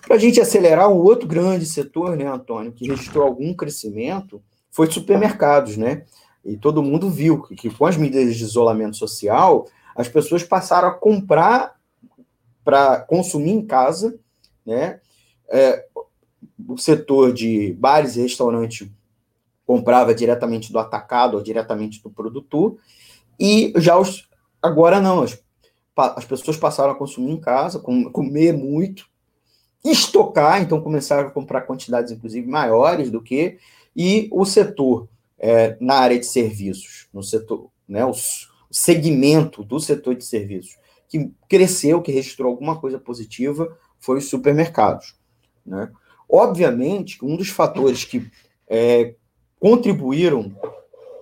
Para 0.02 0.16
a 0.16 0.18
gente 0.18 0.40
acelerar, 0.40 0.90
um 0.90 0.96
outro 0.96 1.26
grande 1.26 1.64
setor, 1.64 2.16
né, 2.16 2.26
Antônio, 2.26 2.72
que 2.72 2.86
registrou 2.86 3.24
algum 3.24 3.54
crescimento, 3.54 4.42
foi 4.70 4.90
supermercados, 4.90 5.76
né? 5.76 6.04
E 6.44 6.56
todo 6.56 6.82
mundo 6.82 7.08
viu 7.08 7.40
que, 7.40 7.54
que 7.54 7.70
com 7.70 7.86
as 7.86 7.96
medidas 7.96 8.36
de 8.36 8.42
isolamento 8.42 8.96
social, 8.96 9.66
as 9.94 10.08
pessoas 10.08 10.42
passaram 10.42 10.88
a 10.88 10.94
comprar 10.94 11.76
para 12.64 13.00
consumir 13.02 13.52
em 13.52 13.64
casa, 13.64 14.18
né? 14.66 15.00
É, 15.48 15.86
o 16.66 16.76
setor 16.76 17.32
de 17.32 17.72
bares 17.74 18.16
e 18.16 18.22
restaurantes 18.22 18.90
comprava 19.64 20.12
diretamente 20.12 20.72
do 20.72 20.78
atacado 20.78 21.36
ou 21.36 21.42
diretamente 21.42 22.02
do 22.02 22.10
produtor, 22.10 22.76
e 23.38 23.72
já 23.76 23.96
os, 23.96 24.28
agora 24.60 25.00
não, 25.00 25.22
as, 25.22 25.42
as 25.96 26.24
pessoas 26.24 26.56
passaram 26.56 26.92
a 26.92 26.96
consumir 26.96 27.32
em 27.32 27.40
casa, 27.40 27.78
com, 27.78 28.10
comer 28.10 28.52
muito, 28.52 29.08
estocar, 29.84 30.62
então 30.62 30.80
começaram 30.80 31.28
a 31.28 31.30
comprar 31.30 31.62
quantidades, 31.62 32.10
inclusive, 32.10 32.48
maiores 32.48 33.10
do 33.10 33.22
que, 33.22 33.58
e 33.94 34.28
o 34.32 34.44
setor 34.44 35.08
é, 35.38 35.76
na 35.80 35.96
área 35.96 36.18
de 36.18 36.26
serviços, 36.26 37.06
no 37.12 37.22
setor, 37.22 37.70
né, 37.86 38.04
o, 38.04 38.10
o 38.10 38.14
segmento 38.70 39.62
do 39.62 39.78
setor 39.78 40.14
de 40.14 40.24
serviços, 40.24 40.76
que 41.08 41.30
cresceu, 41.48 42.02
que 42.02 42.10
registrou 42.10 42.50
alguma 42.50 42.80
coisa 42.80 42.98
positiva, 42.98 43.76
foi 44.00 44.18
os 44.18 44.28
supermercados. 44.28 45.14
Né? 45.64 45.90
Obviamente, 46.28 47.24
um 47.24 47.36
dos 47.36 47.50
fatores 47.50 48.04
que 48.04 48.28
é, 48.66 49.14
contribuíram 49.60 50.54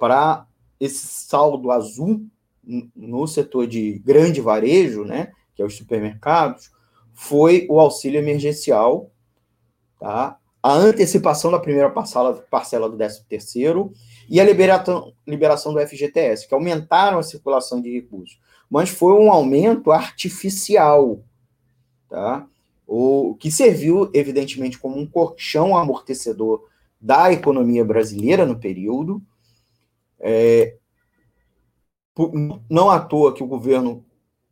para 0.01 0.47
esse 0.81 1.07
saldo 1.07 1.71
azul 1.71 2.27
no 2.63 3.27
setor 3.27 3.67
de 3.67 3.99
grande 3.99 4.41
varejo, 4.41 5.05
né, 5.05 5.33
que 5.55 5.63
é 5.63 5.65
os 5.65 5.77
supermercados, 5.77 6.71
foi 7.13 7.67
o 7.69 7.81
auxílio 7.81 8.19
emergencial, 8.19 9.11
tá? 9.99 10.39
a 10.63 10.73
antecipação 10.73 11.51
da 11.51 11.59
primeira 11.59 11.91
parcela, 11.91 12.35
parcela 12.49 12.89
do 12.89 12.97
13 12.97 13.25
terceiro 13.25 13.93
e 14.29 14.41
a 14.41 14.45
liberação, 14.45 15.13
liberação 15.27 15.75
do 15.75 15.81
FGTS, 15.81 16.47
que 16.47 16.55
aumentaram 16.55 17.19
a 17.19 17.23
circulação 17.23 17.81
de 17.81 17.93
recursos. 17.93 18.39
Mas 18.71 18.89
foi 18.89 19.15
um 19.15 19.31
aumento 19.31 19.91
artificial, 19.91 21.23
tá? 22.09 22.47
O 22.87 23.35
que 23.41 23.51
serviu, 23.51 24.09
evidentemente, 24.15 24.79
como 24.79 24.99
um 24.99 25.07
colchão 25.07 25.77
amortecedor 25.77 26.69
da 27.01 27.33
economia 27.33 27.85
brasileira 27.85 28.47
no 28.47 28.59
período. 28.59 29.21
É, 30.21 30.77
não 32.69 32.91
à 32.91 33.01
toa 33.01 33.35
que 33.35 33.43
o 33.43 33.47
governo, 33.47 34.05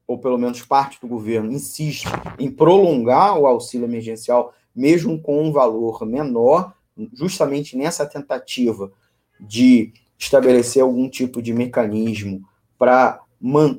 ou 0.06 0.18
pelo 0.18 0.38
menos 0.38 0.62
parte 0.62 1.00
do 1.00 1.06
governo, 1.06 1.52
insiste 1.52 2.06
em 2.38 2.50
prolongar 2.50 3.38
o 3.38 3.46
auxílio 3.46 3.86
emergencial, 3.86 4.54
mesmo 4.74 5.20
com 5.20 5.42
um 5.42 5.52
valor 5.52 6.04
menor, 6.06 6.74
justamente 7.12 7.76
nessa 7.76 8.06
tentativa 8.06 8.90
de 9.38 9.92
estabelecer 10.18 10.82
algum 10.82 11.08
tipo 11.08 11.40
de 11.40 11.52
mecanismo 11.52 12.42
para 12.78 13.20
man 13.40 13.78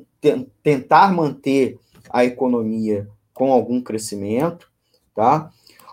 tentar 0.62 1.12
manter 1.12 1.78
a 2.08 2.24
economia 2.24 3.08
com 3.34 3.52
algum 3.52 3.80
crescimento, 3.80 4.70
tá? 5.14 5.50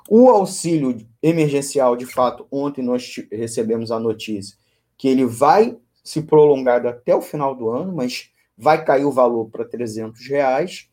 O 0.10 0.29
auxílio 0.29 0.98
emergencial, 1.22 1.96
de 1.96 2.05
fato, 2.05 2.48
ontem 2.51 2.84
nós 2.84 3.15
recebemos 3.31 3.91
a 3.91 4.00
notícia 4.00 4.58
que 4.98 5.08
ele 5.08 5.25
vai 5.25 5.77
se 6.03 6.22
prolongar 6.22 6.86
até 6.86 7.15
o 7.15 7.22
final 7.22 7.56
do 7.56 7.70
ano, 7.70 7.94
mas 7.94 8.29
vai 8.58 8.84
cair 8.84 9.06
o 9.06 9.12
valor 9.12 9.50
para 9.50 9.65
300 9.65 10.27
reais. 10.27 10.89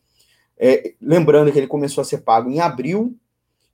É, 0.57 0.93
lembrando 1.01 1.51
que 1.51 1.57
ele 1.57 1.67
começou 1.67 2.01
a 2.01 2.05
ser 2.05 2.19
pago 2.19 2.49
em 2.49 2.59
abril 2.59 3.17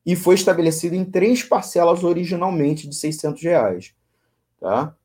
e 0.06 0.16
foi 0.16 0.36
estabelecido 0.36 0.96
em 0.96 1.06
três 1.06 1.44
parcelas 1.44 2.04
originalmente 2.04 2.88
de 2.88 2.96
600 2.96 3.42
reais. 3.42 3.94
Tá? 4.60 4.96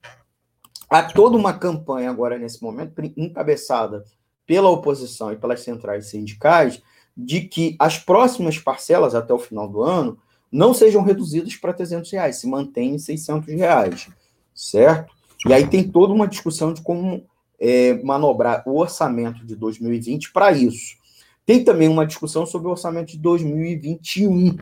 Há 0.88 1.02
toda 1.02 1.36
uma 1.36 1.52
campanha 1.52 2.10
agora, 2.10 2.38
nesse 2.38 2.62
momento, 2.62 3.00
encabeçada 3.16 4.04
pela 4.46 4.70
oposição 4.70 5.30
e 5.30 5.36
pelas 5.36 5.60
centrais 5.60 6.06
sindicais, 6.06 6.82
de 7.14 7.42
que 7.42 7.76
as 7.78 7.98
próximas 7.98 8.58
parcelas 8.58 9.14
até 9.14 9.34
o 9.34 9.38
final 9.38 9.68
do 9.68 9.82
ano 9.82 10.18
não 10.50 10.72
sejam 10.72 11.02
reduzidas 11.02 11.54
para 11.56 11.74
300 11.74 12.10
reais, 12.10 12.36
se 12.36 12.46
mantém 12.46 12.94
em 12.94 12.98
600 12.98 13.48
reais, 13.54 14.08
certo? 14.54 15.17
E 15.46 15.52
aí 15.52 15.66
tem 15.66 15.88
toda 15.88 16.12
uma 16.12 16.26
discussão 16.26 16.72
de 16.72 16.82
como 16.82 17.26
é, 17.60 17.94
manobrar 18.02 18.62
o 18.66 18.78
orçamento 18.78 19.44
de 19.44 19.54
2020 19.56 20.32
para 20.32 20.52
isso. 20.52 20.96
Tem 21.44 21.64
também 21.64 21.88
uma 21.88 22.06
discussão 22.06 22.44
sobre 22.44 22.68
o 22.68 22.72
orçamento 22.72 23.12
de 23.12 23.18
2021, 23.18 24.56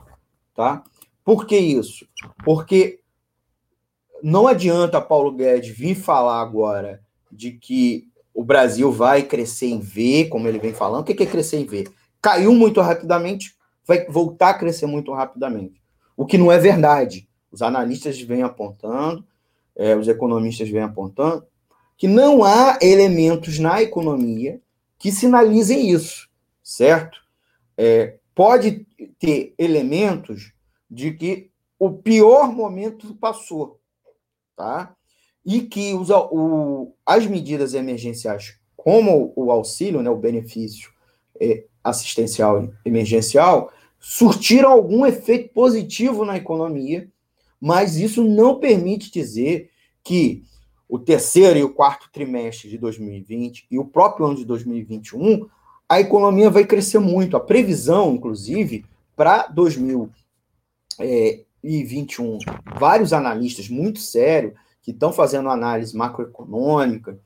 tá? 0.54 0.84
Por 1.24 1.46
que 1.46 1.56
isso? 1.56 2.06
Porque 2.44 3.00
não 4.22 4.46
adianta 4.46 5.00
Paulo 5.00 5.32
Guedes 5.32 5.76
vir 5.76 5.94
falar 5.94 6.40
agora 6.40 7.02
de 7.30 7.52
que 7.52 8.08
o 8.32 8.44
Brasil 8.44 8.92
vai 8.92 9.22
crescer 9.22 9.66
em 9.66 9.80
V, 9.80 10.26
como 10.26 10.46
ele 10.46 10.58
vem 10.58 10.72
falando. 10.72 11.00
O 11.00 11.04
que 11.04 11.22
é 11.22 11.26
crescer 11.26 11.58
em 11.58 11.64
V? 11.64 11.88
Caiu 12.20 12.52
muito 12.54 12.80
rapidamente, 12.80 13.56
vai 13.84 14.06
voltar 14.06 14.50
a 14.50 14.54
crescer 14.54 14.86
muito 14.86 15.12
rapidamente. 15.12 15.82
O 16.16 16.24
que 16.26 16.38
não 16.38 16.52
é 16.52 16.58
verdade. 16.58 17.28
Os 17.50 17.62
analistas 17.62 18.20
vêm 18.20 18.42
apontando, 18.42 19.24
é, 19.76 19.94
os 19.96 20.08
economistas 20.08 20.68
vêm 20.68 20.82
apontando, 20.82 21.46
que 21.96 22.08
não 22.08 22.44
há 22.44 22.78
elementos 22.82 23.58
na 23.58 23.82
economia 23.82 24.60
que 24.98 25.12
sinalizem 25.12 25.90
isso, 25.90 26.28
certo? 26.62 27.18
É, 27.76 28.16
pode 28.34 28.86
ter 29.18 29.54
elementos 29.58 30.52
de 30.90 31.12
que 31.12 31.50
o 31.78 31.90
pior 31.92 32.52
momento 32.52 33.14
passou 33.14 33.78
tá? 34.56 34.96
E 35.44 35.60
que 35.60 35.94
os, 35.94 36.10
o, 36.10 36.92
as 37.04 37.26
medidas 37.26 37.74
emergenciais, 37.74 38.58
como 38.76 39.32
o 39.36 39.52
auxílio, 39.52 40.02
né, 40.02 40.10
o 40.10 40.16
benefício 40.16 40.90
é, 41.40 41.64
assistencial 41.84 42.68
emergencial, 42.84 43.70
surtiram 44.00 44.70
algum 44.70 45.06
efeito 45.06 45.52
positivo 45.52 46.24
na 46.24 46.36
economia, 46.36 47.08
mas 47.60 47.96
isso 47.96 48.22
não 48.22 48.58
permite 48.58 49.10
dizer 49.10 49.70
que 50.02 50.44
o 50.88 50.98
terceiro 50.98 51.58
e 51.58 51.64
o 51.64 51.72
quarto 51.72 52.08
trimestre 52.12 52.70
de 52.70 52.78
2020 52.78 53.66
e 53.70 53.78
o 53.78 53.84
próprio 53.84 54.26
ano 54.26 54.36
de 54.36 54.44
2021, 54.44 55.48
a 55.88 56.00
economia 56.00 56.48
vai 56.50 56.64
crescer 56.64 56.98
muito. 56.98 57.36
A 57.36 57.40
previsão, 57.40 58.14
inclusive, 58.14 58.84
para 59.16 59.46
2021 59.48 61.46
e 61.66 61.82
21, 61.82 62.38
vários 62.78 63.12
analistas 63.12 63.68
muito 63.68 63.98
sérios 63.98 64.54
que 64.80 64.92
estão 64.92 65.12
fazendo 65.12 65.48
análise 65.48 65.96
macroeconômica, 65.96 67.18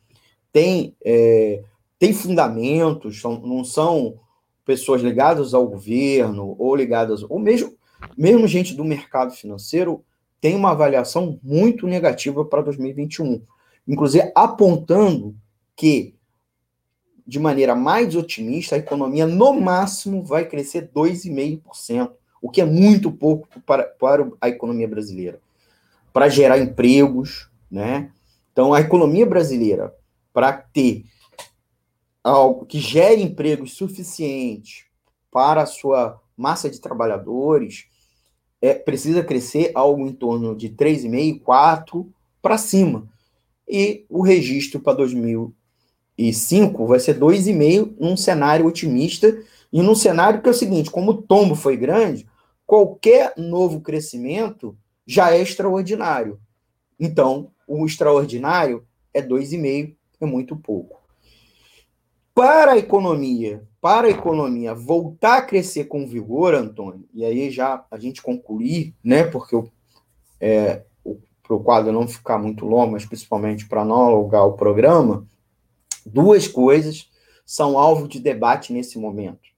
tem, 0.51 0.97
é, 1.05 1.63
tem 1.99 2.15
fundamentos, 2.15 3.21
são, 3.21 3.39
não 3.41 3.63
são 3.63 4.19
pessoas 4.65 5.03
ligadas 5.03 5.53
ao 5.53 5.69
governo 5.69 6.57
ou 6.59 6.75
ligadas, 6.75 7.23
ou 7.23 7.39
mesmo, 7.39 7.75
mesmo 8.17 8.49
gente 8.49 8.75
do 8.75 8.83
mercado 8.83 9.33
financeiro, 9.33 10.03
tem 10.41 10.55
uma 10.55 10.71
avaliação 10.71 11.39
muito 11.43 11.87
negativa 11.87 12.45
para 12.45 12.63
2021. 12.63 13.43
Inclusive 13.87 14.33
apontando 14.35 15.37
que, 15.77 16.15
de 17.27 17.39
maneira 17.39 17.75
mais 17.75 18.17
otimista, 18.17 18.75
a 18.75 18.79
economia 18.79 19.27
no 19.27 19.61
máximo 19.61 20.25
vai 20.25 20.47
crescer 20.47 20.91
2,5% 20.95 22.13
o 22.41 22.51
que 22.51 22.61
é 22.61 22.65
muito 22.65 23.13
pouco 23.13 23.49
para, 23.61 23.85
para 23.85 24.27
a 24.41 24.49
economia 24.49 24.89
brasileira, 24.89 25.41
para 26.13 26.29
gerar 26.29 26.59
empregos, 26.59 27.51
né? 27.71 28.11
Então, 28.53 28.73
a 28.73 28.81
economia 28.81 29.27
brasileira, 29.27 29.95
para 30.33 30.53
ter 30.53 31.05
algo 32.25 32.65
que 32.65 32.79
gere 32.79 33.23
empregos 33.23 33.77
suficientes 33.77 34.85
para 35.31 35.63
a 35.63 35.67
sua 35.67 36.21
massa 36.37 36.71
de 36.71 36.81
trabalhadores, 36.81 37.87
é, 38.61 38.75
precisa 38.75 39.23
crescer 39.23 39.73
algo 39.75 40.07
em 40.07 40.13
torno 40.13 40.55
de 40.55 40.69
3,5, 40.69 41.41
4 41.41 42.13
para 42.43 42.59
cima. 42.59 43.09
E 43.69 44.05
o 44.09 44.23
registro 44.23 44.81
para 44.81 44.95
2005 44.95 46.87
vai 46.87 47.01
ser 47.01 47.19
2,5 47.19 47.95
num 47.99 48.17
cenário 48.17 48.67
otimista 48.67 49.43
e 49.73 49.81
num 49.83 49.95
cenário 49.95 50.43
que 50.43 50.49
é 50.49 50.53
o 50.53 50.55
seguinte, 50.55 50.91
como 50.91 51.13
o 51.13 51.23
tombo 51.23 51.55
foi 51.55 51.77
grande, 51.77 52.27
qualquer 52.67 53.33
novo 53.37 53.81
crescimento 53.81 54.77
já 55.07 55.33
é 55.33 55.41
extraordinário. 55.41 56.41
Então, 56.99 57.51
o 57.67 57.87
extraordinário 57.87 58.85
é 59.15 59.23
2,5, 59.23 59.95
é 60.21 60.27
muito 60.27 60.57
pouco. 60.57 61.00
Para 62.41 62.73
a 62.73 62.79
economia, 62.79 63.69
para 63.83 64.07
a 64.07 64.11
economia 64.11 64.75
voltar 64.75 65.37
a 65.37 65.43
crescer 65.43 65.85
com 65.85 66.09
vigor, 66.09 66.55
Antônio, 66.55 67.07
e 67.13 67.23
aí 67.23 67.51
já 67.51 67.85
a 67.91 67.99
gente 67.99 68.23
concluir, 68.23 68.95
né, 69.05 69.25
porque 69.25 69.63
é, 70.41 70.83
para 71.43 71.55
o 71.55 71.63
quadro 71.63 71.93
não 71.93 72.09
ficar 72.09 72.39
muito 72.39 72.65
longo, 72.65 72.93
mas 72.93 73.05
principalmente 73.05 73.69
para 73.69 73.85
não 73.85 74.07
alugar 74.07 74.47
o 74.47 74.55
programa, 74.55 75.27
duas 76.07 76.49
coisas 76.49 77.11
são 77.45 77.79
alvo 77.79 78.09
de 78.09 78.19
debate 78.19 78.73
nesse 78.73 78.99
momento. 78.99 79.51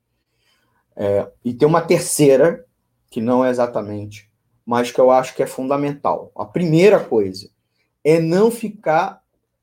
É, 0.96 1.30
e 1.44 1.54
tem 1.54 1.68
uma 1.68 1.82
terceira, 1.82 2.66
que 3.12 3.20
não 3.20 3.44
é 3.44 3.50
exatamente, 3.50 4.28
mas 4.66 4.90
que 4.90 5.00
eu 5.00 5.12
acho 5.12 5.36
que 5.36 5.42
é 5.44 5.46
fundamental. 5.46 6.32
A 6.34 6.44
primeira 6.44 6.98
coisa 6.98 7.48
é 8.02 8.18
não 8.18 8.50
ficar 8.50 9.22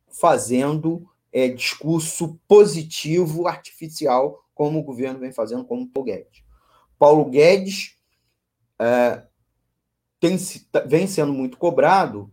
fazendo 0.10 1.06
é, 1.32 1.48
discurso 1.48 2.40
positivo, 2.48 3.48
artificial, 3.48 4.44
como 4.54 4.80
o 4.80 4.84
governo 4.84 5.20
vem 5.20 5.32
fazendo, 5.32 5.64
como 5.64 5.84
o 5.84 5.88
Paulo 5.88 6.06
Guedes. 6.06 6.44
Paulo 6.98 7.26
Guedes 7.26 7.96
é, 8.80 9.24
tem, 10.20 10.38
vem 10.86 11.08
sendo 11.08 11.32
muito 11.32 11.58
cobrado, 11.58 12.30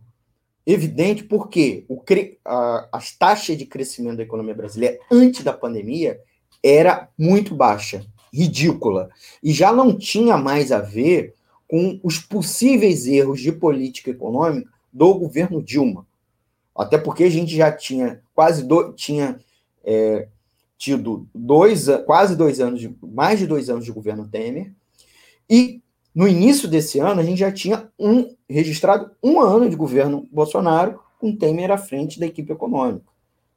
evidente 0.65 1.23
porque 1.23 1.85
o, 1.87 2.03
a, 2.43 2.89
as 2.91 3.15
taxas 3.15 3.57
de 3.57 3.65
crescimento 3.65 4.17
da 4.17 4.23
economia 4.23 4.55
brasileira 4.55 4.99
antes 5.11 5.43
da 5.43 5.53
pandemia 5.53 6.19
era 6.61 7.09
muito 7.17 7.55
baixa 7.55 8.05
ridícula. 8.33 9.09
E 9.41 9.51
já 9.53 9.71
não 9.71 9.97
tinha 9.97 10.37
mais 10.37 10.71
a 10.71 10.79
ver 10.79 11.33
com 11.67 11.99
os 12.03 12.19
possíveis 12.19 13.05
erros 13.07 13.41
de 13.41 13.51
política 13.51 14.11
econômica 14.11 14.69
do 14.91 15.13
governo 15.13 15.61
Dilma. 15.61 16.06
Até 16.77 16.97
porque 16.97 17.23
a 17.23 17.29
gente 17.29 17.55
já 17.55 17.71
tinha 17.71 18.21
quase 18.35 18.63
do, 18.63 18.93
tinha 18.93 19.39
é, 19.83 20.27
tido 20.77 21.27
dois, 21.33 21.87
quase 22.05 22.35
dois 22.35 22.59
anos, 22.59 22.79
de, 22.79 22.95
mais 23.01 23.39
de 23.39 23.47
dois 23.47 23.69
anos 23.69 23.83
de 23.83 23.91
governo 23.91 24.27
Temer, 24.27 24.71
e 25.49 25.81
no 26.13 26.27
início 26.27 26.67
desse 26.67 26.99
ano 26.99 27.19
a 27.19 27.23
gente 27.23 27.39
já 27.39 27.51
tinha 27.51 27.89
um 27.97 28.35
registrado 28.49 29.11
um 29.23 29.41
ano 29.41 29.69
de 29.69 29.75
governo 29.75 30.27
Bolsonaro 30.31 30.99
com 31.19 31.35
Temer 31.35 31.71
à 31.71 31.77
frente 31.77 32.19
da 32.19 32.27
equipe 32.27 32.51
econômica, 32.51 33.07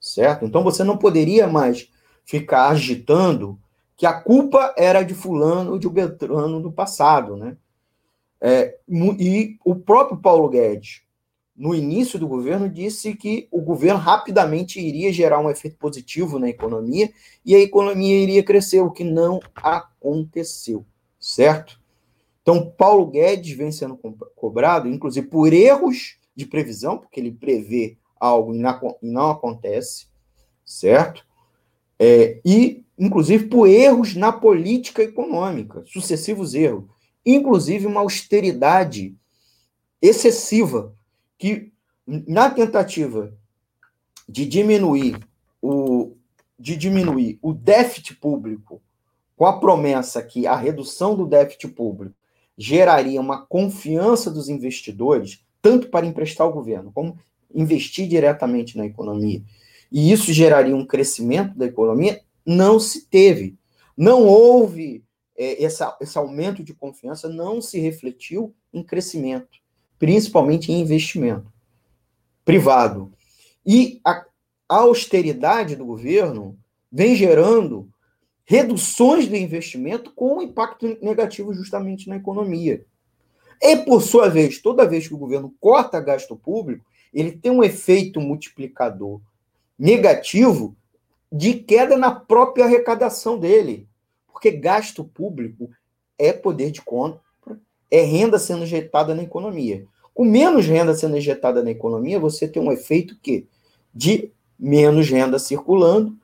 certo? 0.00 0.46
Então 0.46 0.62
você 0.62 0.83
não 0.83 0.96
poderia 0.96 1.46
mais 1.46 1.90
ficar 2.24 2.68
agitando 2.68 3.59
que 3.96 4.06
a 4.06 4.18
culpa 4.18 4.74
era 4.78 5.02
de 5.02 5.12
fulano 5.12 5.72
ou 5.72 5.78
de 5.78 5.88
Beltrano 5.88 6.61
do 6.61 6.72
passado, 6.72 7.37
né? 7.37 7.56
É, 8.40 8.78
e 8.88 9.59
o 9.62 9.74
próprio 9.74 10.16
Paulo 10.16 10.48
Guedes, 10.48 11.02
no 11.61 11.75
início 11.75 12.18
do 12.18 12.27
governo, 12.27 12.70
disse 12.70 13.14
que 13.14 13.46
o 13.51 13.61
governo 13.61 14.01
rapidamente 14.01 14.81
iria 14.81 15.12
gerar 15.12 15.40
um 15.40 15.51
efeito 15.51 15.77
positivo 15.77 16.38
na 16.38 16.49
economia 16.49 17.12
e 17.44 17.55
a 17.55 17.59
economia 17.59 18.16
iria 18.16 18.42
crescer, 18.42 18.81
o 18.81 18.90
que 18.90 19.05
não 19.05 19.38
aconteceu, 19.55 20.87
certo? 21.18 21.79
Então, 22.40 22.73
Paulo 22.79 23.05
Guedes 23.09 23.55
vem 23.55 23.70
sendo 23.70 24.01
cobrado, 24.35 24.88
inclusive 24.88 25.27
por 25.27 25.53
erros 25.53 26.16
de 26.35 26.46
previsão, 26.46 26.96
porque 26.96 27.20
ele 27.20 27.31
prevê 27.31 27.99
algo 28.18 28.55
e 28.55 28.59
não 29.03 29.31
acontece, 29.31 30.07
certo? 30.64 31.27
É, 31.99 32.40
e, 32.42 32.87
inclusive, 32.99 33.49
por 33.49 33.68
erros 33.68 34.16
na 34.16 34.33
política 34.33 35.03
econômica, 35.03 35.85
sucessivos 35.85 36.55
erros, 36.55 36.85
inclusive 37.25 37.85
uma 37.85 38.01
austeridade 38.01 39.14
excessiva, 40.01 40.94
que, 41.40 41.72
na 42.07 42.50
tentativa 42.50 43.35
de 44.29 44.44
diminuir 44.44 45.18
o, 45.61 46.14
de 46.59 46.76
diminuir 46.76 47.38
o 47.40 47.55
déficit 47.55 48.14
público, 48.16 48.83
com 49.35 49.46
a 49.46 49.59
promessa 49.59 50.22
que 50.22 50.46
a 50.46 50.55
redução 50.55 51.16
do 51.16 51.26
déficit 51.26 51.68
público 51.68 52.14
geraria 52.59 53.18
uma 53.18 53.46
confiança 53.46 54.31
dos 54.31 54.50
investidores, 54.50 55.42
tanto 55.62 55.88
para 55.88 56.05
emprestar 56.05 56.46
ao 56.46 56.53
governo, 56.53 56.92
como 56.92 57.18
investir 57.55 58.07
diretamente 58.07 58.76
na 58.76 58.85
economia, 58.85 59.42
e 59.90 60.12
isso 60.12 60.35
geraria 60.35 60.76
um 60.76 60.87
crescimento 60.87 61.57
da 61.57 61.64
economia, 61.64 62.20
não 62.44 62.79
se 62.79 63.07
teve. 63.07 63.59
Não 63.96 64.26
houve 64.26 65.03
é, 65.35 65.64
essa, 65.64 65.96
esse 66.03 66.18
aumento 66.18 66.62
de 66.62 66.74
confiança, 66.74 67.31
não 67.31 67.62
se 67.62 67.81
refletiu 67.81 68.55
em 68.74 68.83
crescimento, 68.83 69.59
principalmente 70.00 70.72
em 70.72 70.80
investimento 70.80 71.52
privado. 72.44 73.12
E 73.64 74.00
a, 74.04 74.24
austeridade 74.68 75.76
do 75.76 75.84
governo 75.84 76.58
vem 76.90 77.14
gerando 77.14 77.88
reduções 78.44 79.28
do 79.28 79.36
investimento 79.36 80.12
com 80.12 80.40
impacto 80.40 80.96
negativo 81.02 81.52
justamente 81.52 82.08
na 82.08 82.16
economia. 82.16 82.84
E, 83.60 83.76
por 83.76 84.00
sua 84.00 84.28
vez, 84.28 84.58
toda 84.58 84.88
vez 84.88 85.06
que 85.06 85.14
o 85.14 85.18
governo 85.18 85.54
corta 85.60 86.00
gasto 86.00 86.34
público, 86.34 86.84
ele 87.12 87.32
tem 87.32 87.50
um 87.50 87.62
efeito 87.62 88.20
multiplicador 88.20 89.20
negativo 89.78 90.76
de 91.30 91.54
queda 91.54 91.96
na 91.96 92.12
própria 92.12 92.64
arrecadação 92.64 93.38
dele. 93.38 93.86
Porque 94.32 94.50
gasto 94.50 95.04
público 95.04 95.68
é 96.16 96.32
poder 96.32 96.70
de 96.70 96.80
é 97.90 98.03
renda 98.03 98.38
sendo 98.38 98.64
injetada 98.64 99.14
na 99.14 99.22
economia. 99.22 99.85
Com 100.14 100.24
menos 100.24 100.66
renda 100.66 100.94
sendo 100.94 101.16
injetada 101.16 101.62
na 101.62 101.70
economia, 101.70 102.18
você 102.18 102.46
tem 102.46 102.62
um 102.62 102.72
efeito 102.72 103.16
que 103.20 103.46
de 103.94 104.31
menos 104.59 105.09
renda 105.09 105.38
circulando, 105.38 106.16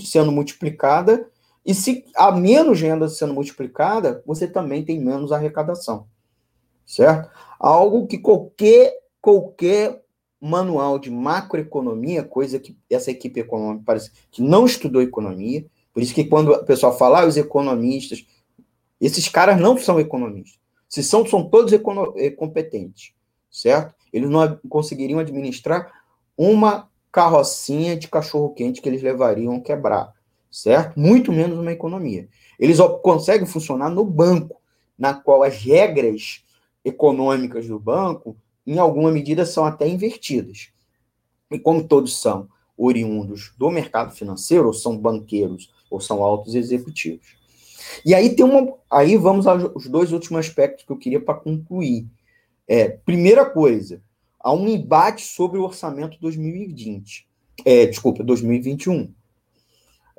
sendo 0.00 0.32
multiplicada, 0.32 1.28
e 1.64 1.74
se 1.74 2.04
há 2.16 2.32
menos 2.32 2.80
renda 2.80 3.08
sendo 3.08 3.34
multiplicada, 3.34 4.22
você 4.26 4.48
também 4.48 4.84
tem 4.84 4.98
menos 4.98 5.30
arrecadação. 5.30 6.06
Certo? 6.86 7.30
Algo 7.58 8.06
que 8.06 8.18
qualquer 8.18 8.98
qualquer 9.20 10.02
manual 10.40 10.98
de 10.98 11.10
macroeconomia, 11.10 12.24
coisa 12.24 12.58
que 12.58 12.74
essa 12.88 13.10
equipe 13.10 13.40
econômica 13.40 13.84
parece 13.84 14.10
que 14.30 14.40
não 14.40 14.64
estudou 14.64 15.02
economia, 15.02 15.66
por 15.92 16.02
isso 16.02 16.14
que 16.14 16.24
quando 16.24 16.52
o 16.52 16.64
pessoal 16.64 16.96
fala, 16.96 17.20
ah, 17.20 17.26
os 17.26 17.36
economistas, 17.36 18.24
esses 19.00 19.28
caras 19.28 19.60
não 19.60 19.78
são 19.78 19.98
economistas. 19.98 20.58
Se 20.88 21.02
são, 21.02 21.24
são 21.26 21.48
todos 21.48 21.72
eh, 21.72 22.30
competentes, 22.30 23.12
certo? 23.50 23.94
Eles 24.12 24.28
não 24.28 24.58
conseguiriam 24.68 25.20
administrar 25.20 25.92
uma 26.36 26.88
carrocinha 27.12 27.96
de 27.96 28.08
cachorro-quente 28.08 28.80
que 28.80 28.88
eles 28.88 29.02
levariam 29.02 29.60
quebrar, 29.60 30.12
certo? 30.50 30.98
Muito 30.98 31.32
menos 31.32 31.58
uma 31.58 31.72
economia. 31.72 32.28
Eles 32.58 32.78
conseguem 33.02 33.46
funcionar 33.46 33.88
no 33.88 34.04
banco, 34.04 34.60
na 34.98 35.14
qual 35.14 35.42
as 35.42 35.56
regras 35.56 36.44
econômicas 36.84 37.66
do 37.66 37.78
banco 37.78 38.36
em 38.66 38.78
alguma 38.78 39.10
medida, 39.10 39.44
são 39.44 39.64
até 39.64 39.88
invertidas. 39.88 40.68
E 41.50 41.58
como 41.58 41.86
todos 41.86 42.20
são 42.20 42.48
oriundos 42.76 43.52
do 43.58 43.70
mercado 43.70 44.12
financeiro, 44.12 44.68
ou 44.68 44.72
são 44.72 44.96
banqueiros, 44.96 45.70
ou 45.90 46.00
são 46.00 46.22
altos 46.22 46.54
executivos. 46.54 47.36
E 48.04 48.14
aí 48.14 48.34
tem 48.34 48.44
uma. 48.44 48.74
Aí 48.90 49.16
vamos 49.16 49.46
aos 49.46 49.86
dois 49.86 50.12
últimos 50.12 50.46
aspectos 50.46 50.84
que 50.84 50.92
eu 50.92 50.96
queria 50.96 51.20
para 51.20 51.34
concluir. 51.34 52.06
É, 52.66 52.88
primeira 52.88 53.44
coisa, 53.44 54.02
há 54.38 54.52
um 54.52 54.68
embate 54.68 55.22
sobre 55.22 55.58
o 55.58 55.64
orçamento 55.64 56.18
2020. 56.20 57.26
É, 57.64 57.86
desculpa, 57.86 58.22
2021. 58.22 59.12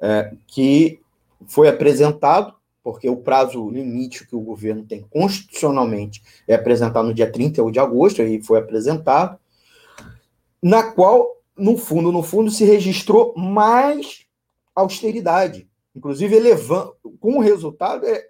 É, 0.01 0.33
que 0.47 0.99
foi 1.47 1.67
apresentado 1.67 2.55
porque 2.83 3.09
o 3.09 3.17
prazo 3.17 3.69
limite 3.69 4.27
que 4.27 4.35
o 4.35 4.41
governo 4.41 4.83
tem 4.83 5.01
constitucionalmente 5.09 6.21
é 6.47 6.55
apresentado 6.55 7.07
no 7.07 7.13
dia 7.13 7.31
31 7.31 7.71
de 7.71 7.79
agosto, 7.79 8.21
aí 8.21 8.41
foi 8.41 8.59
apresentado, 8.59 9.39
na 10.61 10.83
qual, 10.83 11.37
no 11.55 11.77
fundo, 11.77 12.11
no 12.11 12.23
fundo, 12.23 12.49
se 12.49 12.65
registrou 12.65 13.33
mais 13.35 14.25
austeridade, 14.75 15.67
inclusive 15.95 16.35
elevando, 16.35 16.95
com 17.19 17.37
o 17.37 17.41
resultado 17.41 18.05
é, 18.05 18.27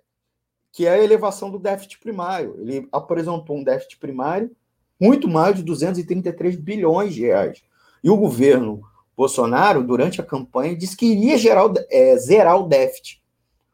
que 0.72 0.86
é 0.86 0.92
a 0.92 1.04
elevação 1.04 1.50
do 1.52 1.60
déficit 1.60 2.00
primário. 2.00 2.56
Ele 2.60 2.88
apresentou 2.92 3.58
um 3.58 3.64
déficit 3.64 3.98
primário 3.98 4.52
muito 5.00 5.28
mais 5.28 5.56
de 5.56 5.64
233 5.64 6.56
bilhões 6.56 7.14
de 7.14 7.22
reais. 7.22 7.64
E 8.04 8.10
o 8.10 8.18
governo 8.18 8.82
Bolsonaro, 9.16 9.84
durante 9.84 10.22
a 10.22 10.24
campanha, 10.24 10.76
disse 10.76 10.96
que 10.96 11.06
iria 11.06 11.38
gerar, 11.38 11.72
é, 11.90 12.18
zerar 12.18 12.58
o 12.58 12.68
déficit 12.68 13.22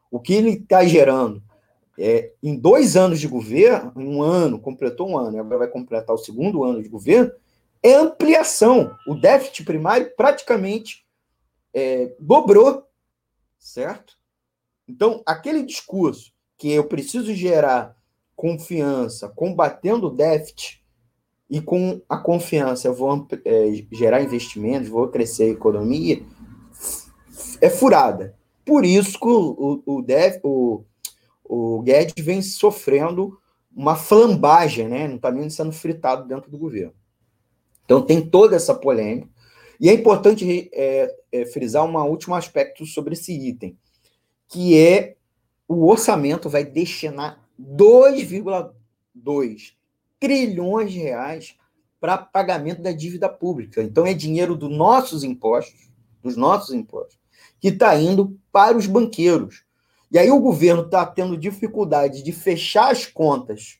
o 0.09 0.19
que 0.19 0.33
ele 0.33 0.51
está 0.51 0.85
gerando 0.85 1.43
é, 1.97 2.31
em 2.43 2.55
dois 2.55 2.95
anos 2.95 3.19
de 3.19 3.27
governo, 3.27 3.91
um 3.95 4.21
ano, 4.21 4.59
completou 4.59 5.09
um 5.09 5.17
ano, 5.17 5.39
agora 5.39 5.59
vai 5.59 5.67
completar 5.67 6.15
o 6.15 6.19
segundo 6.19 6.63
ano 6.63 6.81
de 6.81 6.89
governo, 6.89 7.31
é 7.81 7.95
ampliação. 7.95 8.95
O 9.07 9.15
déficit 9.15 9.63
primário 9.63 10.11
praticamente 10.15 11.05
é, 11.73 12.13
dobrou, 12.19 12.86
certo? 13.67 14.17
Então, 14.87 15.21
aquele 15.25 15.63
discurso 15.63 16.31
que 16.57 16.71
eu 16.71 16.85
preciso 16.85 17.33
gerar 17.33 17.95
confiança, 18.35 19.27
combatendo 19.29 20.07
o 20.07 20.15
déficit, 20.15 20.83
e 21.49 21.61
com 21.61 22.01
a 22.09 22.17
confiança 22.17 22.87
eu 22.87 22.93
vou 22.93 23.27
é, 23.45 23.85
gerar 23.91 24.21
investimentos, 24.21 24.89
vou 24.89 25.07
crescer 25.07 25.43
a 25.43 25.49
economia, 25.49 26.21
é 27.61 27.69
furada. 27.69 28.35
Por 28.65 28.85
isso 28.85 29.17
que 29.19 29.27
o, 29.27 29.81
o, 29.85 30.03
o, 30.43 30.85
o 31.43 31.81
Guedes 31.81 32.23
vem 32.23 32.41
sofrendo 32.41 33.39
uma 33.73 33.95
flambagem, 33.95 34.87
né? 34.87 35.07
não 35.07 35.15
está 35.15 35.31
nem 35.31 35.49
sendo 35.49 35.71
fritado 35.71 36.27
dentro 36.27 36.51
do 36.51 36.57
governo. 36.57 36.93
Então 37.85 38.01
tem 38.01 38.27
toda 38.27 38.55
essa 38.55 38.75
polêmica. 38.75 39.29
E 39.79 39.89
é 39.89 39.93
importante 39.93 40.69
é, 40.73 41.15
é, 41.31 41.45
frisar 41.45 41.85
um 41.85 41.97
último 42.09 42.35
aspecto 42.35 42.85
sobre 42.85 43.13
esse 43.13 43.33
item, 43.33 43.77
que 44.47 44.77
é 44.77 45.15
o 45.67 45.87
orçamento 45.87 46.49
vai 46.49 46.63
destinar 46.63 47.43
2,2 47.59 49.73
trilhões 50.19 50.91
de 50.91 50.99
reais 50.99 51.55
para 51.99 52.17
pagamento 52.17 52.81
da 52.81 52.91
dívida 52.91 53.27
pública. 53.27 53.81
Então 53.81 54.05
é 54.05 54.13
dinheiro 54.13 54.55
dos 54.55 54.75
nossos 54.75 55.23
impostos, 55.23 55.89
dos 56.23 56.37
nossos 56.37 56.73
impostos, 56.73 57.19
que 57.59 57.69
está 57.69 57.99
indo 57.99 58.39
para 58.51 58.77
os 58.77 58.87
banqueiros. 58.87 59.63
E 60.11 60.17
aí 60.17 60.31
o 60.31 60.39
governo 60.39 60.83
está 60.83 61.05
tendo 61.05 61.37
dificuldade 61.37 62.23
de 62.23 62.31
fechar 62.31 62.91
as 62.91 63.05
contas 63.05 63.79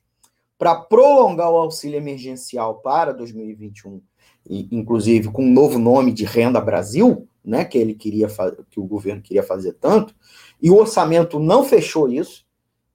para 0.58 0.76
prolongar 0.76 1.52
o 1.52 1.58
auxílio 1.58 1.98
emergencial 1.98 2.80
para 2.80 3.14
2021, 3.14 4.02
inclusive 4.50 5.30
com 5.30 5.44
um 5.44 5.52
novo 5.52 5.78
nome 5.78 6.12
de 6.12 6.24
Renda 6.24 6.62
Brasil, 6.62 7.28
né, 7.44 7.64
que 7.66 7.78
ele 7.78 7.94
queria 7.94 8.28
que 8.70 8.80
o 8.80 8.86
governo 8.86 9.22
queria 9.22 9.44
fazer 9.44 9.74
tanto, 9.74 10.14
e 10.62 10.70
o 10.70 10.76
orçamento 10.76 11.40
não 11.40 11.64
fechou 11.64 12.10
isso. 12.10 12.46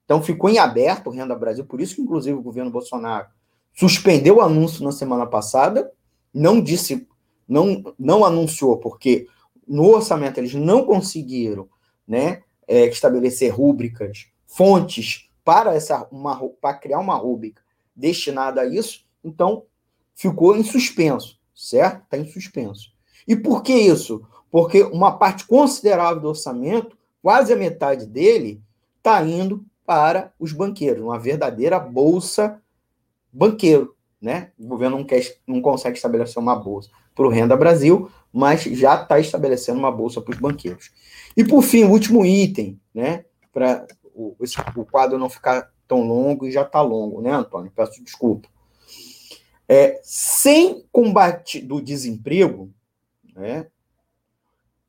Então 0.04 0.22
ficou 0.22 0.50
em 0.50 0.58
aberto 0.58 1.06
o 1.06 1.10
Renda 1.10 1.34
Brasil, 1.34 1.64
por 1.64 1.80
isso 1.80 1.94
que 1.94 2.02
inclusive 2.02 2.36
o 2.36 2.42
governo 2.42 2.70
Bolsonaro 2.70 3.28
suspendeu 3.74 4.36
o 4.36 4.40
anúncio 4.40 4.84
na 4.84 4.92
semana 4.92 5.26
passada, 5.26 5.90
não 6.34 6.60
disse, 6.60 7.06
não 7.48 7.82
não 7.98 8.24
anunciou 8.24 8.76
porque 8.76 9.26
no 9.66 9.88
orçamento 9.88 10.38
eles 10.38 10.54
não 10.54 10.84
conseguiram 10.84 11.68
né, 12.06 12.42
é, 12.66 12.86
estabelecer 12.86 13.52
rúbricas, 13.52 14.26
fontes 14.46 15.30
para, 15.44 15.74
essa, 15.74 16.06
uma, 16.10 16.38
para 16.60 16.74
criar 16.74 16.98
uma 16.98 17.16
rúbrica 17.16 17.62
destinada 17.94 18.60
a 18.60 18.66
isso, 18.66 19.04
então 19.24 19.64
ficou 20.14 20.56
em 20.56 20.62
suspenso, 20.62 21.38
certo? 21.62 22.02
Está 22.02 22.18
em 22.18 22.26
suspenso. 22.26 22.90
E 23.26 23.36
por 23.36 23.62
que 23.62 23.72
isso? 23.72 24.26
Porque 24.50 24.82
uma 24.82 25.12
parte 25.12 25.46
considerável 25.46 26.20
do 26.20 26.28
orçamento, 26.28 26.98
quase 27.22 27.52
a 27.52 27.56
metade 27.56 28.04
dele, 28.04 28.60
está 28.98 29.22
indo 29.22 29.64
para 29.86 30.32
os 30.38 30.52
banqueiros, 30.52 31.02
uma 31.02 31.18
verdadeira 31.18 31.78
bolsa 31.78 32.60
banqueiro, 33.32 33.94
né? 34.20 34.50
O 34.58 34.66
governo 34.66 34.98
não, 34.98 35.04
quer, 35.04 35.22
não 35.46 35.62
consegue 35.62 35.96
estabelecer 35.96 36.42
uma 36.42 36.56
bolsa 36.56 36.90
para 37.14 37.26
o 37.26 37.30
Renda 37.30 37.56
Brasil, 37.56 38.10
mas 38.32 38.62
já 38.62 39.00
está 39.00 39.20
estabelecendo 39.20 39.78
uma 39.78 39.92
bolsa 39.92 40.20
para 40.20 40.32
os 40.32 40.38
banqueiros. 40.38 40.90
E 41.36 41.44
por 41.44 41.62
fim, 41.62 41.84
o 41.84 41.90
último 41.90 42.26
item, 42.26 42.80
né? 42.92 43.24
Para 43.52 43.86
o, 44.14 44.36
o 44.76 44.84
quadro 44.84 45.18
não 45.18 45.30
ficar 45.30 45.70
tão 45.86 46.02
longo 46.02 46.46
e 46.46 46.52
já 46.52 46.62
está 46.62 46.80
longo, 46.80 47.20
né, 47.20 47.30
Antônio? 47.30 47.72
Peço 47.74 48.02
desculpa. 48.02 48.48
É, 49.74 49.98
sem 50.02 50.84
combate 50.92 51.58
do 51.58 51.80
desemprego, 51.80 52.70
né, 53.34 53.68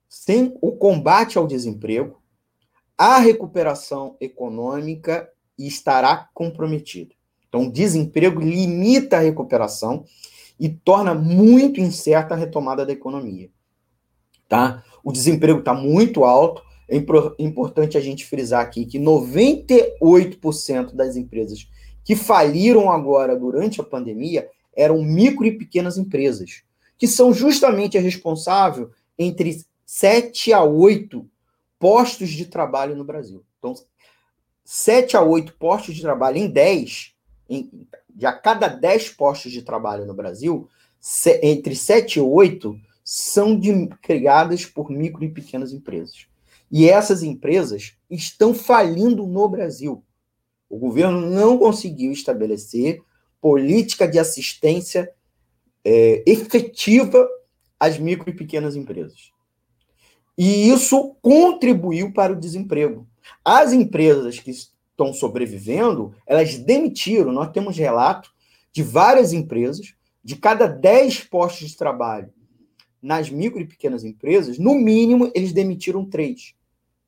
sem 0.09 0.57
o 0.61 0.73
combate 0.73 1.37
ao 1.37 1.47
desemprego, 1.47 2.21
a 2.97 3.17
recuperação 3.17 4.17
econômica 4.19 5.31
estará 5.57 6.27
comprometida. 6.33 7.15
Então, 7.47 7.67
o 7.67 7.71
desemprego 7.71 8.41
limita 8.41 9.15
a 9.15 9.21
recuperação 9.21 10.03
e 10.59 10.67
torna 10.67 11.15
muito 11.15 11.79
incerta 11.79 12.33
a 12.33 12.37
retomada 12.37 12.85
da 12.85 12.91
economia. 12.91 13.49
Tá? 14.49 14.83
O 15.01 15.13
desemprego 15.13 15.59
está 15.59 15.73
muito 15.73 16.25
alto. 16.25 16.61
É 16.89 16.97
importante 17.39 17.97
a 17.97 18.01
gente 18.01 18.25
frisar 18.25 18.59
aqui 18.59 18.85
que 18.85 18.99
98% 18.99 20.93
das 20.93 21.15
empresas 21.15 21.69
que 22.03 22.17
faliram 22.17 22.91
agora 22.91 23.33
durante 23.33 23.79
a 23.79 23.83
pandemia 23.85 24.49
eram 24.75 25.03
micro 25.03 25.45
e 25.45 25.57
pequenas 25.57 25.97
empresas, 25.97 26.63
que 26.97 27.07
são 27.07 27.33
justamente 27.33 27.97
as 27.97 28.03
responsáveis 28.03 28.87
entre 29.17 29.63
7 29.85 30.53
a 30.53 30.63
8 30.63 31.29
postos 31.79 32.29
de 32.29 32.45
trabalho 32.45 32.95
no 32.95 33.03
Brasil. 33.03 33.43
Então, 33.59 33.75
7 34.63 35.17
a 35.17 35.21
8 35.21 35.53
postos 35.53 35.95
de 35.95 36.01
trabalho 36.01 36.37
em 36.37 36.47
10, 36.47 37.13
em, 37.49 37.87
de 38.09 38.25
a 38.25 38.33
cada 38.33 38.67
10 38.67 39.09
postos 39.09 39.51
de 39.51 39.61
trabalho 39.61 40.05
no 40.05 40.13
Brasil, 40.13 40.69
se, 40.99 41.39
entre 41.43 41.75
7 41.75 42.17
e 42.17 42.21
8 42.21 42.79
são 43.03 43.59
de, 43.59 43.87
criadas 44.01 44.65
por 44.65 44.89
micro 44.89 45.23
e 45.23 45.29
pequenas 45.29 45.73
empresas. 45.73 46.27
E 46.71 46.89
essas 46.89 47.21
empresas 47.21 47.93
estão 48.09 48.53
falindo 48.53 49.27
no 49.27 49.47
Brasil. 49.47 50.03
O 50.69 50.77
governo 50.79 51.21
não 51.29 51.57
conseguiu 51.57 52.11
estabelecer 52.11 53.01
política 53.43 54.07
de 54.07 54.17
assistência 54.17 55.11
é, 55.83 56.23
efetiva 56.25 57.27
às 57.77 57.99
micro 57.99 58.29
e 58.29 58.33
pequenas 58.33 58.77
empresas. 58.77 59.33
E 60.37 60.69
isso 60.69 61.17
contribuiu 61.21 62.13
para 62.13 62.31
o 62.31 62.39
desemprego. 62.39 63.05
As 63.43 63.73
empresas 63.73 64.39
que 64.39 64.49
estão 64.49 65.13
sobrevivendo, 65.13 66.15
elas 66.25 66.57
demitiram. 66.57 67.33
Nós 67.33 67.51
temos 67.51 67.77
relato 67.77 68.31
de 68.71 68.81
várias 68.81 69.33
empresas, 69.33 69.93
de 70.23 70.37
cada 70.37 70.65
10 70.65 71.25
postos 71.25 71.67
de 71.67 71.75
trabalho 71.75 72.31
nas 73.01 73.29
micro 73.29 73.59
e 73.59 73.67
pequenas 73.67 74.05
empresas, 74.05 74.57
no 74.57 74.73
mínimo, 74.75 75.29
eles 75.35 75.51
demitiram 75.51 76.05
três. 76.05 76.55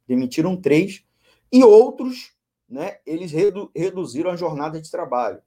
Demitiram 0.05 0.57
três. 0.57 1.01
E 1.49 1.63
outros, 1.63 2.33
né, 2.69 2.97
eles 3.05 3.31
redu 3.31 3.71
reduziram 3.73 4.29
a 4.29 4.35
jornada 4.35 4.81
de 4.81 4.91
trabalho. 4.91 5.41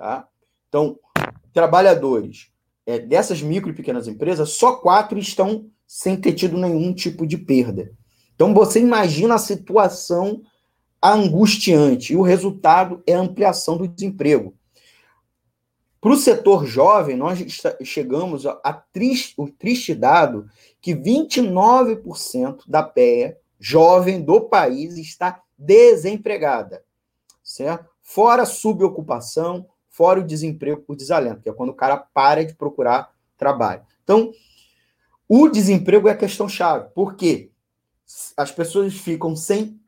Tá? 0.00 0.26
Então, 0.66 0.98
trabalhadores 1.52 2.50
é, 2.86 2.98
dessas 2.98 3.42
micro 3.42 3.68
e 3.68 3.74
pequenas 3.74 4.08
empresas, 4.08 4.52
só 4.52 4.76
quatro 4.76 5.18
estão 5.18 5.66
sem 5.86 6.18
ter 6.18 6.32
tido 6.32 6.56
nenhum 6.56 6.94
tipo 6.94 7.26
de 7.26 7.36
perda. 7.36 7.92
Então, 8.34 8.54
você 8.54 8.80
imagina 8.80 9.34
a 9.34 9.38
situação 9.38 10.40
angustiante. 11.02 12.14
E 12.14 12.16
o 12.16 12.22
resultado 12.22 13.02
é 13.06 13.12
a 13.12 13.20
ampliação 13.20 13.76
do 13.76 13.86
desemprego. 13.86 14.54
Para 16.00 16.12
o 16.12 16.16
setor 16.16 16.64
jovem, 16.64 17.14
nós 17.14 17.38
chegamos 17.84 18.46
a 18.46 18.72
triste, 18.72 19.34
o 19.36 19.50
triste 19.50 19.94
dado 19.94 20.48
que 20.80 20.94
29% 20.94 22.62
da 22.66 22.82
PEA 22.82 23.36
jovem 23.58 24.22
do 24.22 24.40
país 24.40 24.96
está 24.96 25.42
desempregada, 25.58 26.82
certo? 27.42 27.90
Fora 28.00 28.46
subocupação, 28.46 29.66
fora 30.00 30.20
o 30.20 30.26
desemprego 30.26 30.80
por 30.80 30.96
desalento, 30.96 31.42
que 31.42 31.50
é 31.50 31.52
quando 31.52 31.68
o 31.68 31.74
cara 31.74 31.98
para 31.98 32.42
de 32.42 32.54
procurar 32.54 33.12
trabalho. 33.36 33.82
Então, 34.02 34.32
o 35.28 35.46
desemprego 35.46 36.08
é 36.08 36.12
a 36.12 36.16
questão 36.16 36.48
chave, 36.48 36.88
porque 36.94 37.50
as 38.34 38.50
pessoas 38.50 38.94
ficam 38.94 39.36
sem 39.36 39.78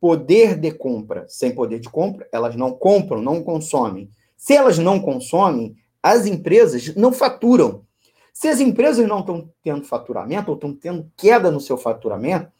poder 0.00 0.58
de 0.58 0.72
compra. 0.72 1.26
Sem 1.28 1.54
poder 1.54 1.80
de 1.80 1.90
compra, 1.90 2.26
elas 2.32 2.56
não 2.56 2.72
compram, 2.72 3.20
não 3.20 3.42
consomem. 3.42 4.10
Se 4.38 4.54
elas 4.54 4.78
não 4.78 4.98
consomem, 4.98 5.76
as 6.02 6.24
empresas 6.24 6.96
não 6.96 7.12
faturam. 7.12 7.84
Se 8.32 8.48
as 8.48 8.58
empresas 8.58 9.06
não 9.06 9.20
estão 9.20 9.50
tendo 9.62 9.84
faturamento 9.84 10.50
ou 10.50 10.54
estão 10.54 10.74
tendo 10.74 11.12
queda 11.14 11.50
no 11.50 11.60
seu 11.60 11.76
faturamento, 11.76 12.50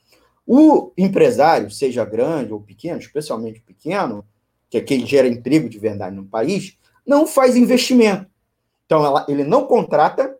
o 0.47 0.93
empresário, 0.95 1.71
seja 1.71 2.05
grande 2.05 2.53
ou 2.53 2.61
pequeno, 2.61 2.99
especialmente 2.99 3.63
pequeno, 3.63 4.27
que 4.69 4.79
é 4.79 4.81
quem 4.81 5.07
gera 5.07 5.29
emprego 5.29 5.69
de 5.69 5.79
verdade 5.79 6.15
no 6.15 6.27
país, 6.27 6.77
não 7.07 7.27
faz 7.27 7.57
investimento. 7.57 8.27
Então, 8.85 9.05
ela, 9.05 9.27
ele 9.29 9.45
não 9.45 9.67
contrata 9.67 10.37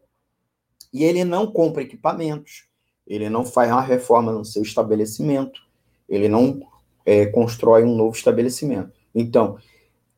e 0.93 1.05
ele 1.05 1.25
não 1.25 1.47
compra 1.47 1.83
equipamentos, 1.83 2.67
ele 3.07 3.29
não 3.29 3.45
faz 3.45 3.71
uma 3.71 3.83
reforma 3.83 4.33
no 4.33 4.45
seu 4.45 4.63
estabelecimento, 4.63 5.61
ele 6.09 6.29
não 6.29 6.61
é, 7.05 7.27
constrói 7.27 7.85
um 7.85 7.95
novo 7.95 8.17
estabelecimento. 8.17 8.93
Então, 9.15 9.59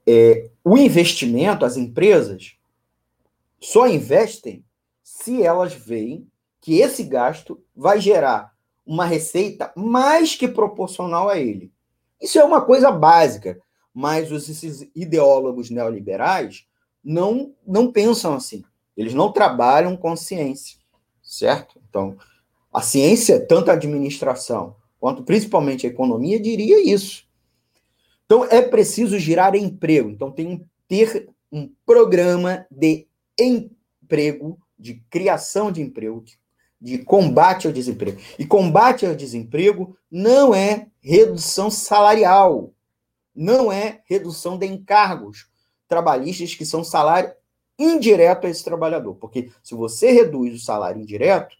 é, 0.06 0.50
o 0.64 0.76
investimento, 0.76 1.64
as 1.64 1.76
empresas 1.76 2.56
só 3.60 3.86
investem 3.86 4.64
se 5.02 5.42
elas 5.42 5.74
veem 5.74 6.26
que 6.60 6.80
esse 6.80 7.02
gasto 7.02 7.62
vai 7.74 8.00
gerar 8.00 8.52
uma 8.86 9.04
receita 9.04 9.72
mais 9.76 10.34
que 10.34 10.48
proporcional 10.48 11.28
a 11.28 11.38
ele. 11.38 11.70
Isso 12.20 12.38
é 12.38 12.44
uma 12.44 12.62
coisa 12.62 12.90
básica, 12.90 13.60
mas 13.94 14.30
os, 14.30 14.48
esses 14.48 14.88
ideólogos 14.94 15.70
neoliberais 15.70 16.66
não, 17.02 17.54
não 17.66 17.90
pensam 17.90 18.34
assim. 18.34 18.64
Eles 18.96 19.14
não 19.14 19.32
trabalham 19.32 19.96
com 19.96 20.16
ciência, 20.16 20.78
certo? 21.22 21.80
Então, 21.88 22.16
a 22.72 22.82
ciência, 22.82 23.40
tanto 23.40 23.70
a 23.70 23.74
administração 23.74 24.76
quanto 25.00 25.22
principalmente 25.22 25.86
a 25.86 25.90
economia, 25.90 26.40
diria 26.40 26.82
isso. 26.82 27.24
Então, 28.24 28.44
é 28.44 28.60
preciso 28.60 29.18
gerar 29.18 29.54
emprego. 29.54 30.10
Então, 30.10 30.30
tem 30.30 30.58
que 30.58 30.66
ter 30.86 31.28
um 31.50 31.70
programa 31.86 32.66
de 32.70 33.06
emprego, 33.38 34.58
de 34.78 35.02
criação 35.08 35.72
de 35.72 35.80
emprego, 35.80 36.24
de 36.80 36.98
combate 36.98 37.66
ao 37.66 37.72
desemprego. 37.72 38.20
E 38.38 38.44
combate 38.44 39.06
ao 39.06 39.14
desemprego 39.14 39.96
não 40.10 40.54
é 40.54 40.88
redução 41.00 41.70
salarial, 41.70 42.72
não 43.38 43.70
é 43.70 44.00
redução 44.04 44.58
de 44.58 44.66
encargos 44.66 45.46
trabalhistas 45.86 46.56
que 46.56 46.66
são 46.66 46.82
salário 46.82 47.32
indireto 47.78 48.46
a 48.46 48.50
esse 48.50 48.64
trabalhador. 48.64 49.14
Porque 49.14 49.50
se 49.62 49.76
você 49.76 50.10
reduz 50.10 50.54
o 50.54 50.64
salário 50.64 51.00
indireto, 51.00 51.56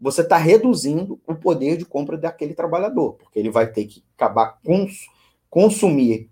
você 0.00 0.20
está 0.20 0.36
reduzindo 0.36 1.20
o 1.26 1.34
poder 1.34 1.76
de 1.76 1.84
compra 1.84 2.16
daquele 2.16 2.54
trabalhador, 2.54 3.14
porque 3.14 3.38
ele 3.38 3.50
vai 3.50 3.66
ter 3.66 3.86
que 3.86 4.04
acabar 4.16 4.60
cons 4.64 5.06
consumir, 5.50 6.28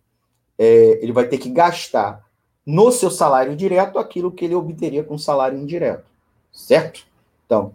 é, 0.58 0.98
ele 1.00 1.12
vai 1.12 1.28
ter 1.28 1.38
que 1.38 1.48
gastar 1.48 2.24
no 2.66 2.90
seu 2.90 3.10
salário 3.10 3.54
direto 3.54 3.98
aquilo 3.98 4.32
que 4.32 4.44
ele 4.44 4.54
obteria 4.54 5.04
com 5.04 5.16
salário 5.16 5.58
indireto, 5.58 6.04
certo? 6.52 7.06
Então, 7.46 7.74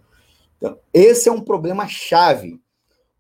então, 0.58 0.78
esse 0.94 1.30
é 1.30 1.32
um 1.32 1.42
problema 1.42 1.88
chave. 1.88 2.60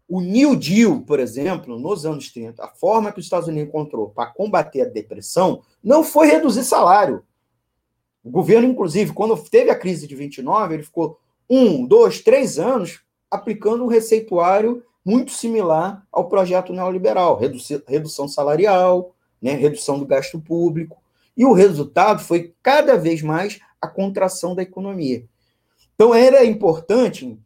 O 0.07 0.21
New 0.21 0.55
Deal, 0.55 1.01
por 1.01 1.19
exemplo, 1.19 1.77
nos 1.77 2.05
anos 2.05 2.31
30, 2.31 2.63
a 2.63 2.69
forma 2.69 3.11
que 3.11 3.19
os 3.19 3.25
Estados 3.25 3.47
Unidos 3.47 3.67
encontrou 3.67 4.09
para 4.09 4.31
combater 4.31 4.81
a 4.81 4.89
depressão 4.89 5.61
não 5.83 6.03
foi 6.03 6.27
reduzir 6.27 6.63
salário. 6.63 7.23
O 8.23 8.29
governo, 8.29 8.67
inclusive, 8.67 9.11
quando 9.13 9.35
teve 9.37 9.69
a 9.69 9.75
crise 9.77 10.07
de 10.07 10.15
29, 10.15 10.75
ele 10.75 10.83
ficou 10.83 11.19
um, 11.49 11.85
dois, 11.85 12.21
três 12.21 12.57
anos 12.57 13.01
aplicando 13.29 13.83
um 13.83 13.87
receituário 13.87 14.83
muito 15.03 15.31
similar 15.31 16.05
ao 16.11 16.27
projeto 16.27 16.73
neoliberal, 16.73 17.39
redução 17.87 18.27
salarial, 18.27 19.13
né, 19.41 19.53
redução 19.53 19.99
do 19.99 20.05
gasto 20.05 20.39
público, 20.39 21.01
e 21.35 21.45
o 21.45 21.53
resultado 21.53 22.21
foi 22.21 22.53
cada 22.61 22.97
vez 22.97 23.21
mais 23.21 23.59
a 23.81 23.87
contração 23.87 24.55
da 24.55 24.63
economia. 24.63 25.23
Então 25.95 26.13
era 26.13 26.43
importante 26.45 27.39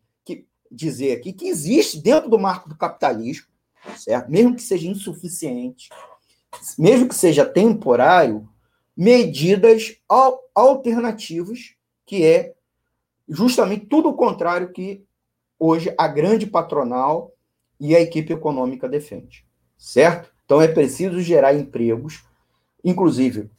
dizer 0.72 1.18
aqui 1.18 1.34
que 1.34 1.48
existe 1.48 2.00
dentro 2.00 2.30
do 2.30 2.40
marco 2.40 2.70
do 2.70 2.78
capitalismo, 2.78 3.48
certo? 3.98 4.32
Mesmo 4.32 4.56
que 4.56 4.62
seja 4.62 4.88
insuficiente, 4.88 5.90
mesmo 6.78 7.08
que 7.08 7.16
seja 7.16 7.46
temporário, 7.46 8.48
medidas 8.96 9.98
alternativas 10.56 11.76
que 12.06 12.26
é 12.26 12.54
justamente 13.28 13.86
tudo 13.86 14.10
o 14.10 14.14
contrário 14.14 14.72
que 14.72 15.04
hoje 15.58 15.94
a 15.98 16.08
grande 16.08 16.46
patronal 16.46 17.34
e 17.80 17.96
a 17.96 18.02
equipe 18.02 18.34
econômica 18.34 18.88
defende, 18.88 19.46
certo? 19.78 20.32
Então 20.46 20.62
é 20.62 20.68
preciso 20.68 21.22
gerar 21.22 21.54
empregos, 21.54 22.24
inclusive 22.84 23.50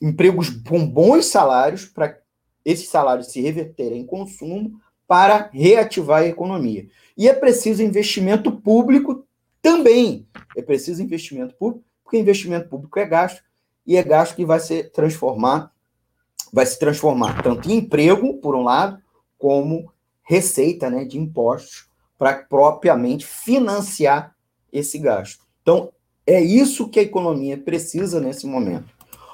empregos 0.00 0.50
com 0.50 0.86
bons 0.86 1.26
salários, 1.26 1.86
para 1.86 2.18
esses 2.64 2.88
salários 2.88 3.28
se 3.28 3.40
reverterem 3.40 4.02
em 4.02 4.06
consumo, 4.06 4.80
para 5.06 5.50
reativar 5.52 6.22
a 6.22 6.26
economia. 6.26 6.88
E 7.16 7.28
é 7.28 7.34
preciso 7.34 7.82
investimento 7.82 8.50
público 8.50 9.26
também. 9.60 10.26
É 10.56 10.62
preciso 10.62 11.02
investimento 11.02 11.54
público, 11.54 11.84
porque 12.02 12.18
investimento 12.18 12.68
público 12.68 12.98
é 12.98 13.06
gasto, 13.06 13.42
e 13.86 13.96
é 13.96 14.02
gasto 14.02 14.34
que 14.34 14.44
vai 14.44 14.60
se 14.60 14.84
transformar, 14.84 15.70
vai 16.52 16.64
se 16.64 16.78
transformar 16.78 17.42
tanto 17.42 17.70
em 17.70 17.76
emprego, 17.76 18.34
por 18.38 18.54
um 18.54 18.62
lado, 18.62 18.98
como 19.38 19.92
receita 20.22 20.88
né, 20.88 21.04
de 21.04 21.18
impostos 21.18 21.88
para 22.18 22.34
propriamente 22.34 23.26
financiar 23.26 24.34
esse 24.72 24.98
gasto. 24.98 25.44
Então, 25.62 25.92
é 26.26 26.40
isso 26.40 26.88
que 26.88 26.98
a 26.98 27.02
economia 27.02 27.58
precisa 27.58 28.20
nesse 28.20 28.46
momento. 28.46 28.92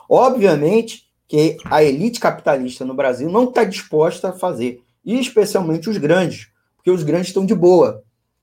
Obviamente 0.09 1.09
que 1.28 1.56
a 1.66 1.85
elite 1.85 2.18
capitalista 2.18 2.85
no 2.85 2.94
Brasil 2.94 3.30
não 3.30 3.44
está 3.44 3.62
disposta 3.62 4.30
a 4.30 4.33
fazer, 4.33 4.83
e 5.04 5.18
especialmente 5.18 5.88
os 5.88 5.96
grandes, 5.96 6.50
porque 6.76 6.90
os 6.90 7.02
grandes 7.02 7.28
estão 7.28 7.44
de 7.44 7.54
boa. 7.54 8.02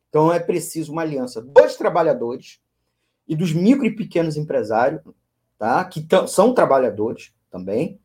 Então 0.10 0.32
é 0.32 0.39
preciso 0.39 0.91
uma 0.91 1.02
aliança 1.02 1.41
dos 1.41 1.76
trabalhadores 1.76 2.60
e 3.28 3.36
dos 3.36 3.54
micro 3.54 3.86
e 3.86 3.96
pequenos 3.96 4.38
empresários, 4.38 5.02
tá? 5.58 5.84
que 5.86 6.06
são 6.28 6.54
trabalhadores 6.54 7.32
também, 7.52 8.00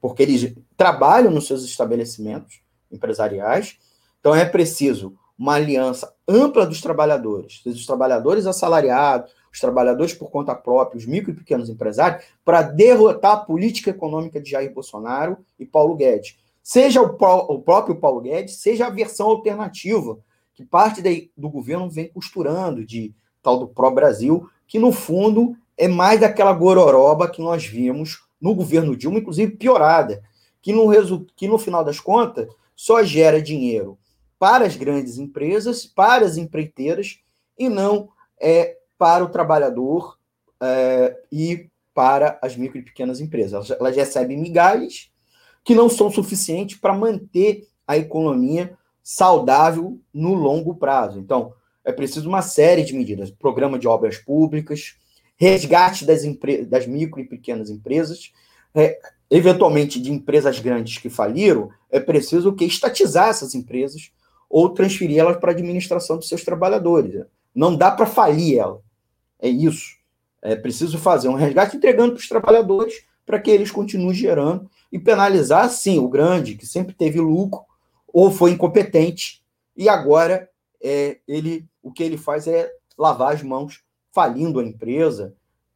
porque 0.00 0.22
eles 0.22 0.54
trabalham 0.76 1.30
nos 1.30 1.46
seus 1.46 1.64
estabelecimentos 1.64 2.60
empresariais. 2.90 3.78
Então 4.20 4.34
é 4.34 4.44
preciso 4.44 5.16
uma 5.36 5.54
aliança 5.54 6.14
ampla 6.28 6.66
dos 6.66 6.80
trabalhadores, 6.80 7.60
dos 7.64 7.84
trabalhadores 7.84 8.46
assalariados, 8.46 9.32
os 9.52 9.60
trabalhadores 9.60 10.14
por 10.14 10.30
conta 10.30 10.54
própria, 10.54 10.98
os 10.98 11.06
micro 11.06 11.30
e 11.30 11.34
pequenos 11.34 11.68
empresários, 11.68 12.24
para 12.44 12.62
derrotar 12.62 13.32
a 13.32 13.36
política 13.36 13.90
econômica 13.90 14.40
de 14.40 14.50
Jair 14.50 14.72
Bolsonaro 14.72 15.38
e 15.58 15.64
Paulo 15.64 15.94
Guedes. 15.94 16.36
Seja 16.64 17.02
o, 17.02 17.04
o 17.04 17.60
próprio 17.60 17.96
Paulo 17.96 18.22
Guedes, 18.22 18.56
seja 18.56 18.86
a 18.86 18.90
versão 18.90 19.26
alternativa, 19.26 20.18
que 20.54 20.64
parte 20.64 21.02
de, 21.02 21.30
do 21.36 21.50
governo 21.50 21.90
vem 21.90 22.08
costurando, 22.08 22.86
de 22.86 23.14
tal 23.42 23.58
do 23.58 23.68
pró-Brasil, 23.68 24.48
que 24.66 24.78
no 24.78 24.90
fundo 24.90 25.54
é 25.76 25.86
mais 25.86 26.20
daquela 26.20 26.54
gororoba 26.54 27.28
que 27.28 27.42
nós 27.42 27.66
vimos 27.66 28.24
no 28.40 28.54
governo 28.54 28.96
Dilma, 28.96 29.18
inclusive 29.18 29.56
piorada, 29.56 30.22
que 30.62 30.72
no, 30.72 30.90
que 31.36 31.46
no 31.46 31.58
final 31.58 31.84
das 31.84 32.00
contas 32.00 32.48
só 32.74 33.04
gera 33.04 33.42
dinheiro 33.42 33.98
para 34.38 34.64
as 34.64 34.74
grandes 34.74 35.18
empresas, 35.18 35.84
para 35.84 36.24
as 36.24 36.38
empreiteiras, 36.38 37.18
e 37.58 37.68
não 37.68 38.08
é 38.40 38.78
para 38.96 39.22
o 39.22 39.28
trabalhador 39.28 40.18
é, 40.62 41.14
e 41.30 41.68
para 41.92 42.38
as 42.40 42.56
micro 42.56 42.78
e 42.78 42.82
pequenas 42.82 43.20
empresas. 43.20 43.52
Elas, 43.52 43.70
elas 43.70 43.96
recebem 43.96 44.38
migalhas 44.38 45.12
que 45.64 45.74
não 45.74 45.88
são 45.88 46.10
suficientes 46.10 46.76
para 46.76 46.92
manter 46.92 47.66
a 47.86 47.96
economia 47.96 48.76
saudável 49.02 49.98
no 50.12 50.34
longo 50.34 50.74
prazo. 50.74 51.18
Então, 51.18 51.52
é 51.84 51.92
preciso 51.92 52.28
uma 52.28 52.42
série 52.42 52.84
de 52.84 52.94
medidas: 52.94 53.30
programa 53.30 53.78
de 53.78 53.88
obras 53.88 54.18
públicas, 54.18 54.96
resgate 55.36 56.04
das, 56.04 56.22
das 56.68 56.86
micro 56.86 57.20
e 57.20 57.24
pequenas 57.24 57.70
empresas, 57.70 58.32
é, 58.74 58.98
eventualmente 59.30 60.00
de 60.00 60.12
empresas 60.12 60.60
grandes 60.60 60.98
que 60.98 61.10
faliram, 61.10 61.70
é 61.90 61.98
preciso 61.98 62.52
que 62.52 62.64
estatizar 62.64 63.28
essas 63.28 63.54
empresas 63.54 64.10
ou 64.48 64.68
transferir 64.68 65.18
elas 65.18 65.36
para 65.38 65.50
a 65.50 65.54
administração 65.54 66.16
dos 66.16 66.28
seus 66.28 66.44
trabalhadores. 66.44 67.24
Não 67.54 67.74
dá 67.74 67.90
para 67.90 68.06
falir 68.06 68.58
ela. 68.58 68.80
É 69.40 69.48
isso. 69.48 69.96
É 70.40 70.54
preciso 70.54 70.98
fazer 70.98 71.28
um 71.28 71.34
resgate 71.34 71.76
entregando 71.76 72.12
para 72.12 72.20
os 72.20 72.28
trabalhadores 72.28 73.02
para 73.24 73.40
que 73.40 73.50
eles 73.50 73.70
continuem 73.70 74.14
gerando 74.14 74.70
e 74.94 74.98
penalizar, 75.00 75.68
sim, 75.70 75.98
o 75.98 76.08
grande, 76.08 76.54
que 76.54 76.64
sempre 76.64 76.94
teve 76.94 77.20
lucro 77.20 77.62
ou 78.06 78.30
foi 78.30 78.52
incompetente 78.52 79.42
e 79.76 79.88
agora 79.88 80.48
é, 80.80 81.18
ele 81.26 81.66
o 81.82 81.90
que 81.90 82.04
ele 82.04 82.16
faz 82.16 82.46
é 82.46 82.70
lavar 82.96 83.34
as 83.34 83.42
mãos, 83.42 83.82
falindo 84.12 84.60
a 84.60 84.64
empresa, 84.64 85.34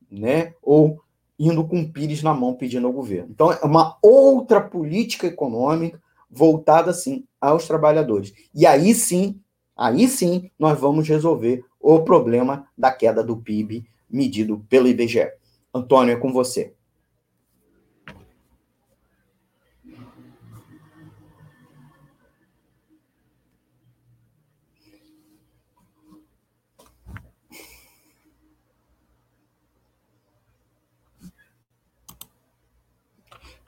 né? 0.08 0.54
Ou 0.62 1.02
indo 1.36 1.66
com 1.66 1.80
o 1.80 1.92
pires 1.92 2.22
na 2.22 2.32
mão 2.32 2.54
pedindo 2.54 2.86
ao 2.86 2.92
governo. 2.92 3.30
Então, 3.32 3.50
é 3.52 3.64
uma 3.64 3.98
outra 4.00 4.60
política 4.60 5.26
econômica 5.26 6.00
voltada, 6.30 6.92
sim, 6.92 7.24
aos 7.40 7.66
trabalhadores. 7.66 8.32
E 8.54 8.64
aí 8.66 8.94
sim, 8.94 9.40
aí 9.76 10.06
sim, 10.06 10.48
nós 10.56 10.78
vamos 10.78 11.08
resolver 11.08 11.64
o 11.80 12.02
problema 12.02 12.68
da 12.78 12.92
queda 12.92 13.24
do 13.24 13.36
PIB 13.36 13.84
medido 14.08 14.64
pelo 14.68 14.86
IBGE. 14.86 15.28
Antônio, 15.74 16.12
é 16.12 16.16
com 16.16 16.32
você. 16.32 16.77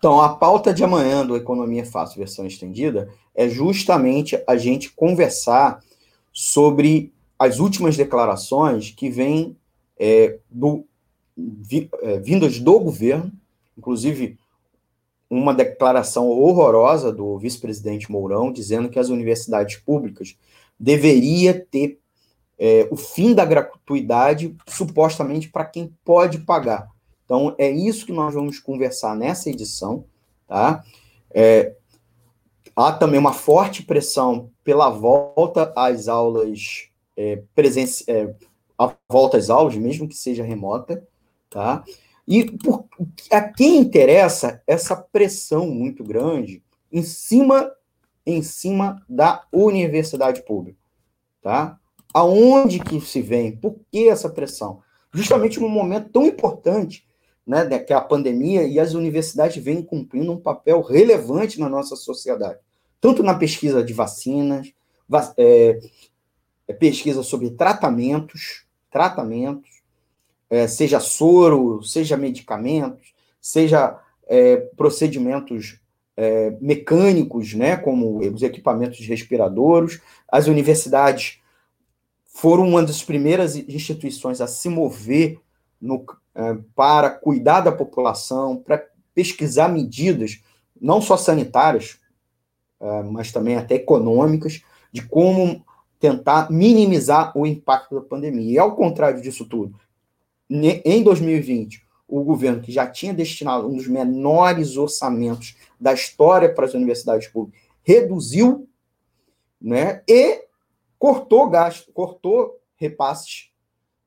Então, 0.01 0.19
a 0.19 0.31
pauta 0.31 0.73
de 0.73 0.83
amanhã 0.83 1.27
do 1.27 1.37
Economia 1.37 1.85
Fácil, 1.85 2.21
versão 2.21 2.47
estendida, 2.47 3.13
é 3.35 3.51
justamente 3.51 4.43
a 4.47 4.57
gente 4.57 4.91
conversar 4.93 5.85
sobre 6.33 7.13
as 7.39 7.59
últimas 7.59 7.99
declarações 7.99 8.91
que 8.91 9.11
vêm 9.11 9.55
é, 9.99 10.39
do, 10.51 10.87
vi, 11.37 11.91
é, 12.01 12.19
vindas 12.19 12.59
do 12.59 12.81
governo, 12.81 13.31
inclusive 13.77 14.39
uma 15.29 15.53
declaração 15.53 16.29
horrorosa 16.29 17.13
do 17.13 17.39
vice-presidente 17.39 18.11
Mourão, 18.11 18.51
dizendo 18.51 18.89
que 18.89 18.99
as 18.99 19.11
universidades 19.11 19.77
públicas 19.77 20.35
deveria 20.79 21.61
ter 21.71 21.99
é, 22.59 22.89
o 22.91 22.97
fim 22.97 23.35
da 23.35 23.45
gratuidade, 23.45 24.57
supostamente 24.67 25.51
para 25.51 25.67
quem 25.67 25.95
pode 26.03 26.39
pagar. 26.39 26.89
Então, 27.31 27.55
é 27.59 27.71
isso 27.71 28.05
que 28.05 28.13
nós 28.13 28.35
vamos 28.35 28.59
conversar 28.59 29.15
nessa 29.15 29.49
edição, 29.49 30.05
tá? 30.49 30.83
É, 31.33 31.77
há 32.75 32.91
também 32.91 33.21
uma 33.21 33.33
forte 33.33 33.85
pressão 33.85 34.51
pela 34.65 34.91
volta 34.91 35.73
às 35.77 36.09
aulas 36.09 36.89
é, 37.17 37.41
presença, 37.55 38.03
é, 38.09 38.35
a 38.77 38.93
volta 39.09 39.37
às 39.37 39.49
aulas, 39.49 39.77
mesmo 39.77 40.09
que 40.09 40.17
seja 40.17 40.43
remota, 40.43 41.07
tá? 41.49 41.85
E 42.27 42.51
por, 42.51 42.87
a 43.31 43.41
quem 43.41 43.77
interessa 43.79 44.61
essa 44.67 44.97
pressão 44.97 45.69
muito 45.69 46.03
grande 46.03 46.65
em 46.91 47.05
cima 47.05 47.71
em 48.27 48.43
cima 48.43 49.01
da 49.09 49.47
universidade 49.53 50.43
pública, 50.43 50.81
tá? 51.41 51.79
Aonde 52.13 52.81
que 52.81 53.01
se 53.01 53.23
vem? 53.23 53.57
Por 53.57 53.77
que 53.89 54.09
essa 54.09 54.29
pressão? 54.29 54.83
Justamente 55.15 55.61
num 55.61 55.69
momento 55.69 56.11
tão 56.11 56.27
importante, 56.27 57.09
né, 57.51 57.79
que 57.81 57.93
é 57.93 57.97
a 57.97 58.01
pandemia 58.01 58.63
e 58.63 58.79
as 58.79 58.95
universidades 58.95 59.63
vêm 59.63 59.83
cumprindo 59.83 60.31
um 60.31 60.41
papel 60.41 60.81
relevante 60.81 61.59
na 61.59 61.69
nossa 61.69 61.97
sociedade, 61.97 62.61
tanto 63.01 63.25
na 63.25 63.35
pesquisa 63.35 63.83
de 63.83 63.93
vacinas, 63.93 64.73
é, 65.37 65.81
é 66.69 66.73
pesquisa 66.73 67.25
sobre 67.25 67.51
tratamentos, 67.51 68.65
tratamentos, 68.89 69.69
é, 70.49 70.69
seja 70.69 71.01
soro, 71.01 71.83
seja 71.83 72.17
medicamentos, 72.17 73.13
seja 73.41 74.01
é, 74.29 74.57
procedimentos 74.77 75.81
é, 76.17 76.57
mecânicos, 76.61 77.55
né, 77.55 77.77
como 77.77 78.19
os 78.19 78.43
equipamentos 78.43 79.01
respiradores. 79.01 80.01
As 80.29 80.47
universidades 80.47 81.41
foram 82.27 82.69
uma 82.69 82.83
das 82.83 83.03
primeiras 83.03 83.57
instituições 83.57 84.41
a 84.41 84.47
se 84.47 84.69
mover 84.69 85.41
no, 85.81 86.05
é, 86.35 86.59
para 86.75 87.11
cuidar 87.11 87.61
da 87.61 87.73
população, 87.73 88.57
para 88.57 88.85
pesquisar 89.15 89.69
medidas, 89.69 90.43
não 90.81 91.01
só 91.01 91.17
sanitárias, 91.17 91.99
é, 92.81 93.03
mas 93.03 93.33
também 93.33 93.57
até 93.57 93.77
econômicas, 93.77 94.63
de 94.93 95.03
como 95.03 95.65
tentar 95.99 96.51
minimizar 96.51 97.37
o 97.37 97.47
impacto 97.47 97.95
da 97.95 98.01
pandemia. 98.01 98.53
E 98.53 98.59
ao 98.59 98.75
contrário 98.75 99.21
disso 99.21 99.45
tudo, 99.45 99.79
em 100.49 101.03
2020, 101.03 101.87
o 102.09 102.25
governo 102.25 102.61
que 102.61 102.73
já 102.73 102.87
tinha 102.87 103.15
destinado 103.15 103.69
um 103.69 103.77
dos 103.77 103.87
menores 103.87 104.77
orçamentos 104.77 105.57
da 105.79 105.93
história 105.93 106.53
para 106.53 106.65
as 106.65 106.75
universidades 106.75 107.29
públicas 107.29 107.61
reduziu, 107.83 108.69
né, 109.61 110.03
e 110.09 110.45
cortou 110.99 111.49
gasto, 111.49 111.93
cortou 111.93 112.59
repasses 112.77 113.50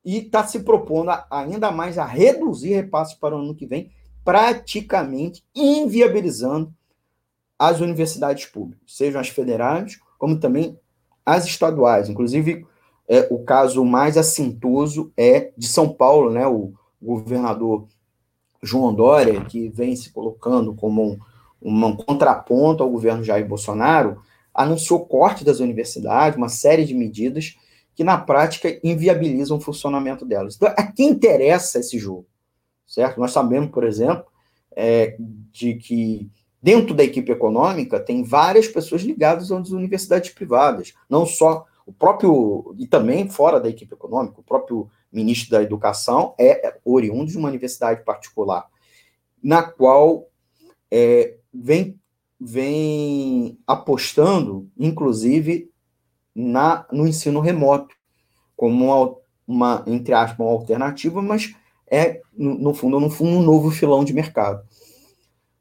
e 0.03 0.17
está 0.17 0.45
se 0.45 0.59
propondo 0.61 1.11
ainda 1.31 1.71
mais 1.71 1.97
a 1.97 2.05
reduzir 2.05 2.73
repasses 2.73 3.15
para 3.15 3.35
o 3.35 3.39
ano 3.39 3.55
que 3.55 3.65
vem, 3.65 3.91
praticamente 4.23 5.43
inviabilizando 5.55 6.73
as 7.57 7.79
universidades 7.79 8.45
públicas, 8.45 8.83
sejam 8.87 9.21
as 9.21 9.29
federais, 9.29 9.99
como 10.17 10.39
também 10.39 10.77
as 11.25 11.45
estaduais. 11.45 12.09
Inclusive, 12.09 12.65
é, 13.07 13.27
o 13.29 13.43
caso 13.43 13.83
mais 13.85 14.17
assintoso 14.17 15.11
é 15.15 15.51
de 15.57 15.67
São 15.67 15.89
Paulo, 15.89 16.31
né? 16.31 16.45
O 16.47 16.73
governador 17.01 17.87
João 18.61 18.93
Dória, 18.93 19.43
que 19.45 19.69
vem 19.69 19.95
se 19.95 20.11
colocando 20.11 20.73
como 20.73 21.19
um, 21.61 21.85
um 21.85 21.95
contraponto 21.95 22.81
ao 22.81 22.89
governo 22.89 23.23
Jair 23.23 23.47
Bolsonaro, 23.47 24.21
anunciou 24.53 25.05
corte 25.05 25.43
das 25.43 25.59
universidades, 25.59 26.37
uma 26.37 26.49
série 26.49 26.85
de 26.85 26.93
medidas 26.93 27.57
que, 27.95 28.03
na 28.03 28.17
prática, 28.17 28.79
inviabilizam 28.83 29.57
o 29.57 29.61
funcionamento 29.61 30.25
delas. 30.25 30.55
Então, 30.55 30.73
a 30.75 30.83
quem 30.83 31.09
interessa 31.09 31.79
esse 31.79 31.97
jogo? 31.97 32.25
Certo? 32.87 33.19
Nós 33.19 33.31
sabemos, 33.31 33.71
por 33.71 33.83
exemplo, 33.83 34.25
é, 34.75 35.15
de 35.51 35.75
que 35.75 36.29
dentro 36.61 36.93
da 36.93 37.03
equipe 37.03 37.31
econômica 37.31 37.99
tem 37.99 38.23
várias 38.23 38.67
pessoas 38.67 39.01
ligadas 39.01 39.51
às 39.51 39.69
universidades 39.71 40.31
privadas, 40.31 40.93
não 41.09 41.25
só 41.25 41.65
o 41.85 41.91
próprio, 41.91 42.73
e 42.79 42.87
também 42.87 43.29
fora 43.29 43.59
da 43.59 43.69
equipe 43.69 43.93
econômica, 43.93 44.39
o 44.39 44.43
próprio 44.43 44.89
ministro 45.11 45.51
da 45.51 45.61
Educação 45.61 46.33
é 46.39 46.77
oriundo 46.85 47.29
de 47.29 47.37
uma 47.37 47.49
universidade 47.49 48.03
particular, 48.03 48.65
na 49.43 49.61
qual 49.61 50.29
é, 50.89 51.35
vem, 51.53 51.99
vem 52.39 53.59
apostando, 53.67 54.69
inclusive, 54.77 55.69
na, 56.35 56.85
no 56.91 57.07
ensino 57.07 57.39
remoto, 57.39 57.95
como 58.55 58.85
uma, 58.85 59.15
uma, 59.47 59.83
entre 59.87 60.13
aspas, 60.13 60.39
uma 60.39 60.51
alternativa, 60.51 61.21
mas 61.21 61.53
é, 61.89 62.21
no, 62.35 62.73
fundo, 62.73 62.99
no 62.99 63.09
fundo, 63.09 63.37
um 63.37 63.43
novo 63.43 63.69
filão 63.69 64.03
de 64.03 64.13
mercado. 64.13 64.63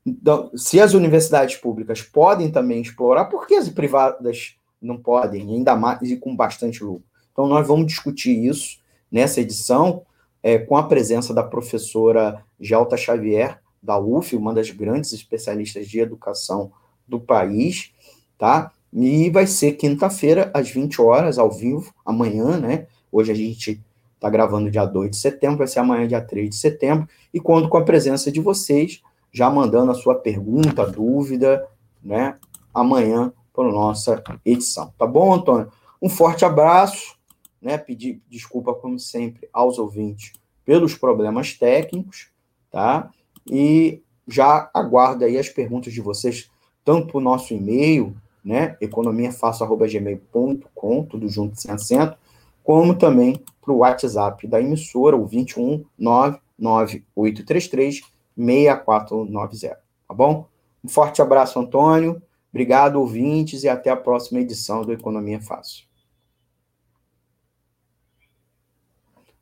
Então, 0.04 0.50
se 0.56 0.80
as 0.80 0.94
universidades 0.94 1.56
públicas 1.56 2.02
podem 2.02 2.50
também 2.50 2.80
explorar, 2.80 3.26
por 3.26 3.46
que 3.46 3.54
as 3.54 3.68
privadas 3.68 4.56
não 4.80 4.96
podem, 4.96 5.42
ainda 5.42 5.76
mais 5.76 6.02
e 6.02 6.16
com 6.16 6.34
bastante 6.34 6.82
lucro? 6.82 7.04
Então, 7.30 7.46
nós 7.46 7.66
vamos 7.66 7.86
discutir 7.86 8.44
isso 8.44 8.78
nessa 9.10 9.40
edição, 9.40 10.04
é, 10.42 10.58
com 10.58 10.76
a 10.76 10.82
presença 10.82 11.32
da 11.32 11.42
professora 11.42 12.44
Gelta 12.58 12.96
Xavier, 12.96 13.60
da 13.82 13.98
UF, 13.98 14.34
uma 14.34 14.54
das 14.54 14.70
grandes 14.70 15.12
especialistas 15.12 15.86
de 15.88 16.00
educação 16.00 16.72
do 17.06 17.20
país, 17.20 17.92
tá? 18.38 18.72
E 18.92 19.30
vai 19.30 19.46
ser 19.46 19.72
quinta-feira, 19.72 20.50
às 20.52 20.70
20 20.70 21.00
horas, 21.00 21.38
ao 21.38 21.50
vivo, 21.50 21.94
amanhã, 22.04 22.58
né? 22.58 22.86
Hoje 23.10 23.32
a 23.32 23.34
gente 23.34 23.82
está 24.14 24.28
gravando 24.28 24.70
dia 24.70 24.84
2 24.84 25.10
de 25.10 25.16
setembro, 25.16 25.58
vai 25.58 25.66
ser 25.66 25.80
amanhã, 25.80 26.06
dia 26.06 26.20
3 26.20 26.50
de 26.50 26.56
setembro, 26.56 27.08
e 27.32 27.40
conto 27.40 27.68
com 27.68 27.78
a 27.78 27.84
presença 27.84 28.30
de 28.30 28.40
vocês, 28.40 29.02
já 29.32 29.48
mandando 29.48 29.90
a 29.92 29.94
sua 29.94 30.14
pergunta, 30.14 30.86
dúvida, 30.86 31.66
né? 32.02 32.36
Amanhã, 32.74 33.32
para 33.52 33.70
nossa 33.70 34.22
edição. 34.44 34.92
Tá 34.98 35.06
bom, 35.06 35.32
Antônio? 35.32 35.70
Um 36.00 36.08
forte 36.08 36.44
abraço 36.44 37.16
né, 37.62 37.78
pedir 37.78 38.20
desculpa, 38.28 38.74
como 38.74 38.98
sempre, 38.98 39.48
aos 39.52 39.78
ouvintes 39.78 40.32
pelos 40.64 40.96
problemas 40.96 41.54
técnicos, 41.54 42.28
tá? 42.70 43.10
E 43.46 44.02
já 44.26 44.68
aguardo 44.74 45.24
aí 45.24 45.38
as 45.38 45.48
perguntas 45.48 45.92
de 45.92 46.00
vocês, 46.00 46.50
tanto 46.84 47.18
o 47.18 47.20
nosso 47.20 47.54
e-mail, 47.54 48.16
né, 48.44 48.76
economiafácil.gmail.com, 48.80 51.04
tudo 51.04 51.28
junto, 51.28 51.60
sem 51.60 51.70
acento, 51.70 52.16
como 52.64 52.94
também 52.94 53.42
para 53.60 53.72
o 53.72 53.78
WhatsApp 53.78 54.46
da 54.46 54.60
emissora, 54.60 55.16
o 55.16 55.26
21 55.26 55.84
99833 55.98 58.02
6490, 58.36 59.78
tá 60.08 60.14
bom? 60.14 60.46
Um 60.82 60.88
forte 60.88 61.22
abraço, 61.22 61.58
Antônio. 61.58 62.22
Obrigado, 62.52 62.96
ouvintes, 62.96 63.62
e 63.62 63.68
até 63.68 63.90
a 63.90 63.96
próxima 63.96 64.40
edição 64.40 64.82
do 64.82 64.92
Economia 64.92 65.40
Fácil. 65.40 65.86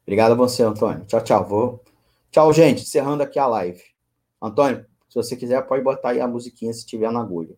Obrigado 0.03 0.33
a 0.33 0.35
você, 0.35 0.63
Antônio. 0.63 1.05
Tchau, 1.07 1.23
tchau. 1.23 1.47
Vou... 1.47 1.85
Tchau, 2.31 2.53
gente. 2.53 2.83
Encerrando 2.83 3.23
aqui 3.23 3.39
a 3.39 3.47
live. 3.47 3.83
Antônio, 4.43 4.85
se 5.09 5.15
você 5.15 5.37
quiser, 5.37 5.61
pode 5.67 5.83
botar 5.83 6.11
aí 6.11 6.21
a 6.21 6.29
musiquinha 6.29 6.73
se 6.73 6.87
tiver 6.87 7.11
na 7.13 7.21
agulha. 7.21 7.55